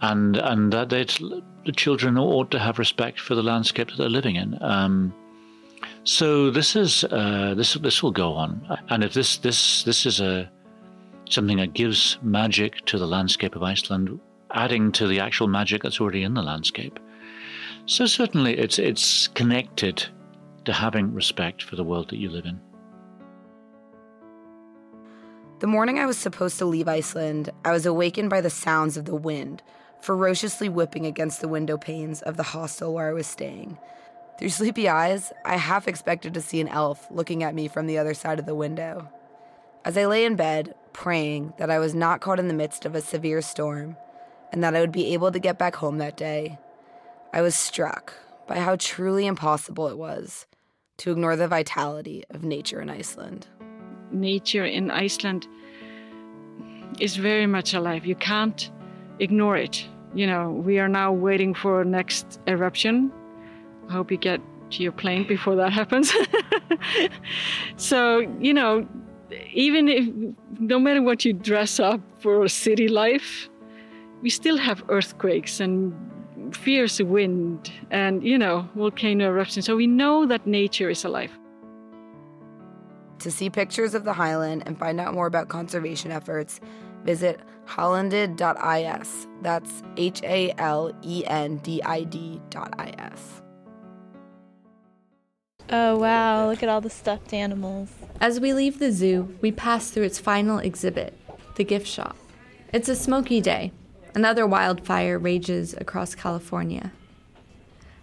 and 0.00 0.36
and 0.36 0.72
that 0.72 0.90
the 0.90 1.72
children 1.72 2.18
ought 2.18 2.50
to 2.50 2.58
have 2.58 2.78
respect 2.78 3.18
for 3.18 3.34
the 3.34 3.42
landscape 3.42 3.88
that 3.88 3.96
they're 3.96 4.08
living 4.08 4.36
in. 4.36 4.58
Um, 4.62 5.14
so 6.04 6.50
this 6.50 6.76
is 6.76 7.04
uh, 7.04 7.54
this 7.56 7.74
this 7.74 8.02
will 8.02 8.10
go 8.12 8.34
on, 8.34 8.78
and 8.88 9.02
if 9.02 9.14
this 9.14 9.38
this 9.38 9.82
this 9.84 10.06
is 10.06 10.20
a 10.20 10.50
something 11.28 11.56
that 11.56 11.72
gives 11.72 12.18
magic 12.22 12.84
to 12.86 12.98
the 12.98 13.06
landscape 13.06 13.56
of 13.56 13.62
Iceland, 13.62 14.20
adding 14.52 14.92
to 14.92 15.06
the 15.08 15.20
actual 15.20 15.48
magic 15.48 15.82
that's 15.82 16.00
already 16.00 16.22
in 16.22 16.34
the 16.34 16.42
landscape. 16.42 17.00
So 17.86 18.06
certainly, 18.06 18.56
it's 18.58 18.78
it's 18.78 19.28
connected 19.28 20.04
to 20.64 20.72
having 20.72 21.12
respect 21.12 21.62
for 21.62 21.76
the 21.76 21.84
world 21.84 22.10
that 22.10 22.18
you 22.18 22.30
live 22.30 22.46
in. 22.46 22.60
The 25.60 25.66
morning 25.66 25.98
I 25.98 26.06
was 26.06 26.18
supposed 26.18 26.58
to 26.58 26.66
leave 26.66 26.88
Iceland, 26.88 27.50
I 27.64 27.72
was 27.72 27.86
awakened 27.86 28.28
by 28.28 28.40
the 28.40 28.50
sounds 28.50 28.96
of 28.96 29.06
the 29.06 29.14
wind 29.16 29.62
ferociously 30.04 30.68
whipping 30.68 31.06
against 31.06 31.40
the 31.40 31.48
window 31.48 31.78
panes 31.78 32.20
of 32.22 32.36
the 32.36 32.42
hostel 32.42 32.92
where 32.92 33.08
I 33.08 33.14
was 33.14 33.26
staying. 33.26 33.78
Through 34.36 34.48
sleepy 34.48 34.88
eyes, 34.88 35.32
I 35.44 35.56
half 35.56 35.86
expected 35.86 36.34
to 36.34 36.40
see 36.40 36.60
an 36.60 36.68
elf 36.68 37.06
looking 37.10 37.44
at 37.44 37.54
me 37.54 37.68
from 37.68 37.86
the 37.86 37.98
other 37.98 38.14
side 38.14 38.40
of 38.40 38.46
the 38.46 38.54
window. 38.54 39.08
As 39.84 39.96
I 39.96 40.06
lay 40.06 40.24
in 40.24 40.34
bed, 40.34 40.74
praying 40.92 41.54
that 41.58 41.70
I 41.70 41.78
was 41.78 41.94
not 41.94 42.20
caught 42.20 42.40
in 42.40 42.48
the 42.48 42.54
midst 42.54 42.84
of 42.84 42.96
a 42.96 43.00
severe 43.00 43.40
storm 43.40 43.96
and 44.52 44.64
that 44.64 44.74
I 44.74 44.80
would 44.80 44.92
be 44.92 45.14
able 45.14 45.30
to 45.30 45.38
get 45.38 45.58
back 45.58 45.76
home 45.76 45.98
that 45.98 46.16
day, 46.16 46.58
I 47.32 47.42
was 47.42 47.54
struck 47.54 48.14
by 48.48 48.58
how 48.58 48.74
truly 48.76 49.26
impossible 49.26 49.88
it 49.88 49.98
was 49.98 50.46
to 50.98 51.12
ignore 51.12 51.36
the 51.36 51.48
vitality 51.48 52.24
of 52.30 52.42
nature 52.42 52.80
in 52.80 52.90
Iceland. 52.90 53.46
Nature 54.10 54.64
in 54.64 54.90
Iceland 54.90 55.46
is 56.98 57.16
very 57.16 57.46
much 57.46 57.72
alive. 57.72 58.04
You 58.04 58.16
can't 58.16 58.70
ignore 59.20 59.56
it. 59.56 59.86
You 60.12 60.26
know, 60.26 60.50
we 60.50 60.78
are 60.80 60.88
now 60.88 61.12
waiting 61.12 61.54
for 61.54 61.84
next 61.84 62.40
eruption 62.46 63.12
I 63.88 63.92
hope 63.92 64.10
you 64.10 64.16
get 64.16 64.40
to 64.70 64.82
your 64.82 64.92
plane 64.92 65.26
before 65.26 65.56
that 65.56 65.72
happens. 65.72 66.12
so, 67.76 68.18
you 68.40 68.54
know, 68.54 68.86
even 69.52 69.88
if 69.88 70.08
no 70.58 70.78
matter 70.78 71.02
what 71.02 71.24
you 71.24 71.32
dress 71.32 71.80
up 71.80 72.00
for 72.18 72.46
city 72.48 72.88
life, 72.88 73.48
we 74.22 74.30
still 74.30 74.56
have 74.56 74.82
earthquakes 74.88 75.60
and 75.60 75.94
fierce 76.52 77.00
wind 77.00 77.70
and, 77.90 78.24
you 78.24 78.38
know, 78.38 78.68
volcano 78.74 79.26
eruptions. 79.26 79.66
So 79.66 79.76
we 79.76 79.86
know 79.86 80.26
that 80.26 80.46
nature 80.46 80.90
is 80.90 81.04
alive. 81.04 81.30
To 83.20 83.30
see 83.30 83.48
pictures 83.48 83.94
of 83.94 84.04
the 84.04 84.12
highland 84.12 84.64
and 84.66 84.78
find 84.78 85.00
out 85.00 85.14
more 85.14 85.26
about 85.26 85.48
conservation 85.48 86.10
efforts, 86.10 86.60
visit 87.04 87.40
halendid.is. 87.66 89.28
That's 89.42 89.82
H 89.96 90.22
A 90.22 90.52
L 90.58 90.92
E 91.02 91.24
N 91.26 91.56
D 91.58 91.82
I 91.82 92.04
D.is. 92.04 93.43
Oh 95.70 95.96
wow, 95.96 96.48
look 96.48 96.62
at 96.62 96.68
all 96.68 96.80
the 96.80 96.90
stuffed 96.90 97.32
animals. 97.32 97.88
As 98.20 98.38
we 98.38 98.52
leave 98.52 98.78
the 98.78 98.92
zoo, 98.92 99.36
we 99.40 99.50
pass 99.50 99.90
through 99.90 100.04
its 100.04 100.18
final 100.18 100.58
exhibit, 100.58 101.18
the 101.56 101.64
gift 101.64 101.86
shop. 101.86 102.16
It's 102.72 102.88
a 102.88 102.96
smoky 102.96 103.40
day. 103.40 103.72
Another 104.14 104.46
wildfire 104.46 105.18
rages 105.18 105.74
across 105.74 106.14
California. 106.14 106.92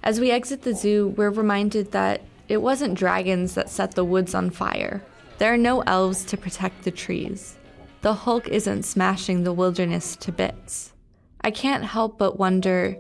As 0.03 0.19
we 0.19 0.31
exit 0.31 0.63
the 0.63 0.73
zoo, 0.73 1.09
we're 1.09 1.29
reminded 1.29 1.91
that 1.91 2.21
it 2.49 2.61
wasn't 2.61 2.97
dragons 2.97 3.53
that 3.53 3.69
set 3.69 3.91
the 3.91 4.03
woods 4.03 4.33
on 4.33 4.49
fire. 4.49 5.03
There 5.37 5.53
are 5.53 5.57
no 5.57 5.81
elves 5.81 6.25
to 6.25 6.37
protect 6.37 6.83
the 6.83 6.91
trees. 6.91 7.55
The 8.01 8.13
Hulk 8.13 8.47
isn't 8.47 8.83
smashing 8.83 9.43
the 9.43 9.53
wilderness 9.53 10.15
to 10.17 10.31
bits. 10.31 10.93
I 11.41 11.51
can't 11.51 11.83
help 11.85 12.17
but 12.17 12.39
wonder 12.39 12.97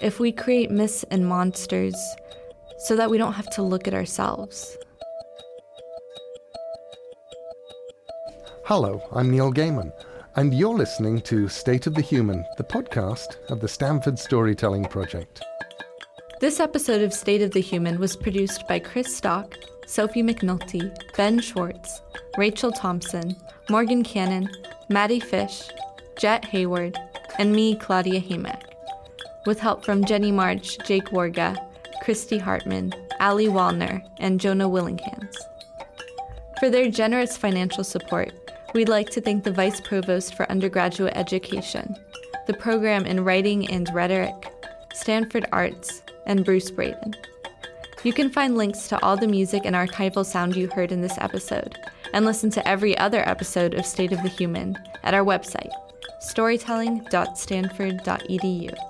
if 0.00 0.18
we 0.18 0.32
create 0.32 0.70
myths 0.70 1.04
and 1.10 1.26
monsters 1.26 1.94
so 2.80 2.96
that 2.96 3.10
we 3.10 3.18
don't 3.18 3.34
have 3.34 3.50
to 3.50 3.62
look 3.62 3.86
at 3.86 3.94
ourselves. 3.94 4.76
Hello, 8.64 9.02
I'm 9.12 9.30
Neil 9.30 9.52
Gaiman, 9.52 9.92
and 10.36 10.54
you're 10.54 10.74
listening 10.74 11.20
to 11.22 11.48
State 11.48 11.86
of 11.86 11.94
the 11.94 12.00
Human, 12.00 12.44
the 12.56 12.64
podcast 12.64 13.36
of 13.50 13.60
the 13.60 13.68
Stanford 13.68 14.18
Storytelling 14.18 14.84
Project. 14.84 15.42
This 16.40 16.58
episode 16.58 17.02
of 17.02 17.12
State 17.12 17.42
of 17.42 17.50
the 17.50 17.60
Human 17.60 17.98
was 17.98 18.16
produced 18.16 18.66
by 18.66 18.78
Chris 18.78 19.14
Stock, 19.14 19.56
Sophie 19.86 20.22
McNulty, 20.22 20.90
Ben 21.16 21.40
Schwartz, 21.40 22.00
Rachel 22.38 22.72
Thompson, 22.72 23.36
Morgan 23.68 24.02
Cannon, 24.02 24.48
Maddie 24.88 25.20
Fish, 25.20 25.68
Jet 26.16 26.44
Hayward, 26.46 26.96
and 27.38 27.52
me, 27.52 27.76
Claudia 27.76 28.20
Hamek, 28.20 28.62
with 29.44 29.60
help 29.60 29.84
from 29.84 30.04
Jenny 30.04 30.32
March, 30.32 30.78
Jake 30.86 31.10
Warga, 31.10 31.56
Christy 32.00 32.38
Hartman, 32.38 32.92
Ali 33.20 33.46
Wallner, 33.46 34.02
and 34.18 34.40
Jonah 34.40 34.68
Willinghams. 34.68 35.36
For 36.58 36.68
their 36.70 36.90
generous 36.90 37.36
financial 37.36 37.84
support, 37.84 38.32
we'd 38.74 38.88
like 38.88 39.10
to 39.10 39.20
thank 39.20 39.44
the 39.44 39.52
Vice 39.52 39.80
Provost 39.80 40.34
for 40.34 40.50
Undergraduate 40.50 41.16
Education, 41.16 41.94
the 42.46 42.54
program 42.54 43.06
in 43.06 43.24
Writing 43.24 43.70
and 43.70 43.88
Rhetoric, 43.94 44.52
Stanford 44.92 45.46
Arts, 45.52 46.02
and 46.26 46.44
Bruce 46.44 46.70
Braden. 46.70 47.14
You 48.02 48.12
can 48.12 48.30
find 48.30 48.56
links 48.56 48.88
to 48.88 49.00
all 49.04 49.16
the 49.16 49.28
music 49.28 49.62
and 49.64 49.76
archival 49.76 50.24
sound 50.24 50.56
you 50.56 50.68
heard 50.68 50.92
in 50.92 51.02
this 51.02 51.18
episode, 51.18 51.76
and 52.12 52.24
listen 52.24 52.50
to 52.50 52.66
every 52.66 52.98
other 52.98 53.28
episode 53.28 53.74
of 53.74 53.86
State 53.86 54.12
of 54.12 54.20
the 54.22 54.28
Human 54.28 54.76
at 55.02 55.14
our 55.14 55.24
website, 55.24 55.70
storytelling.stanford.edu. 56.20 58.89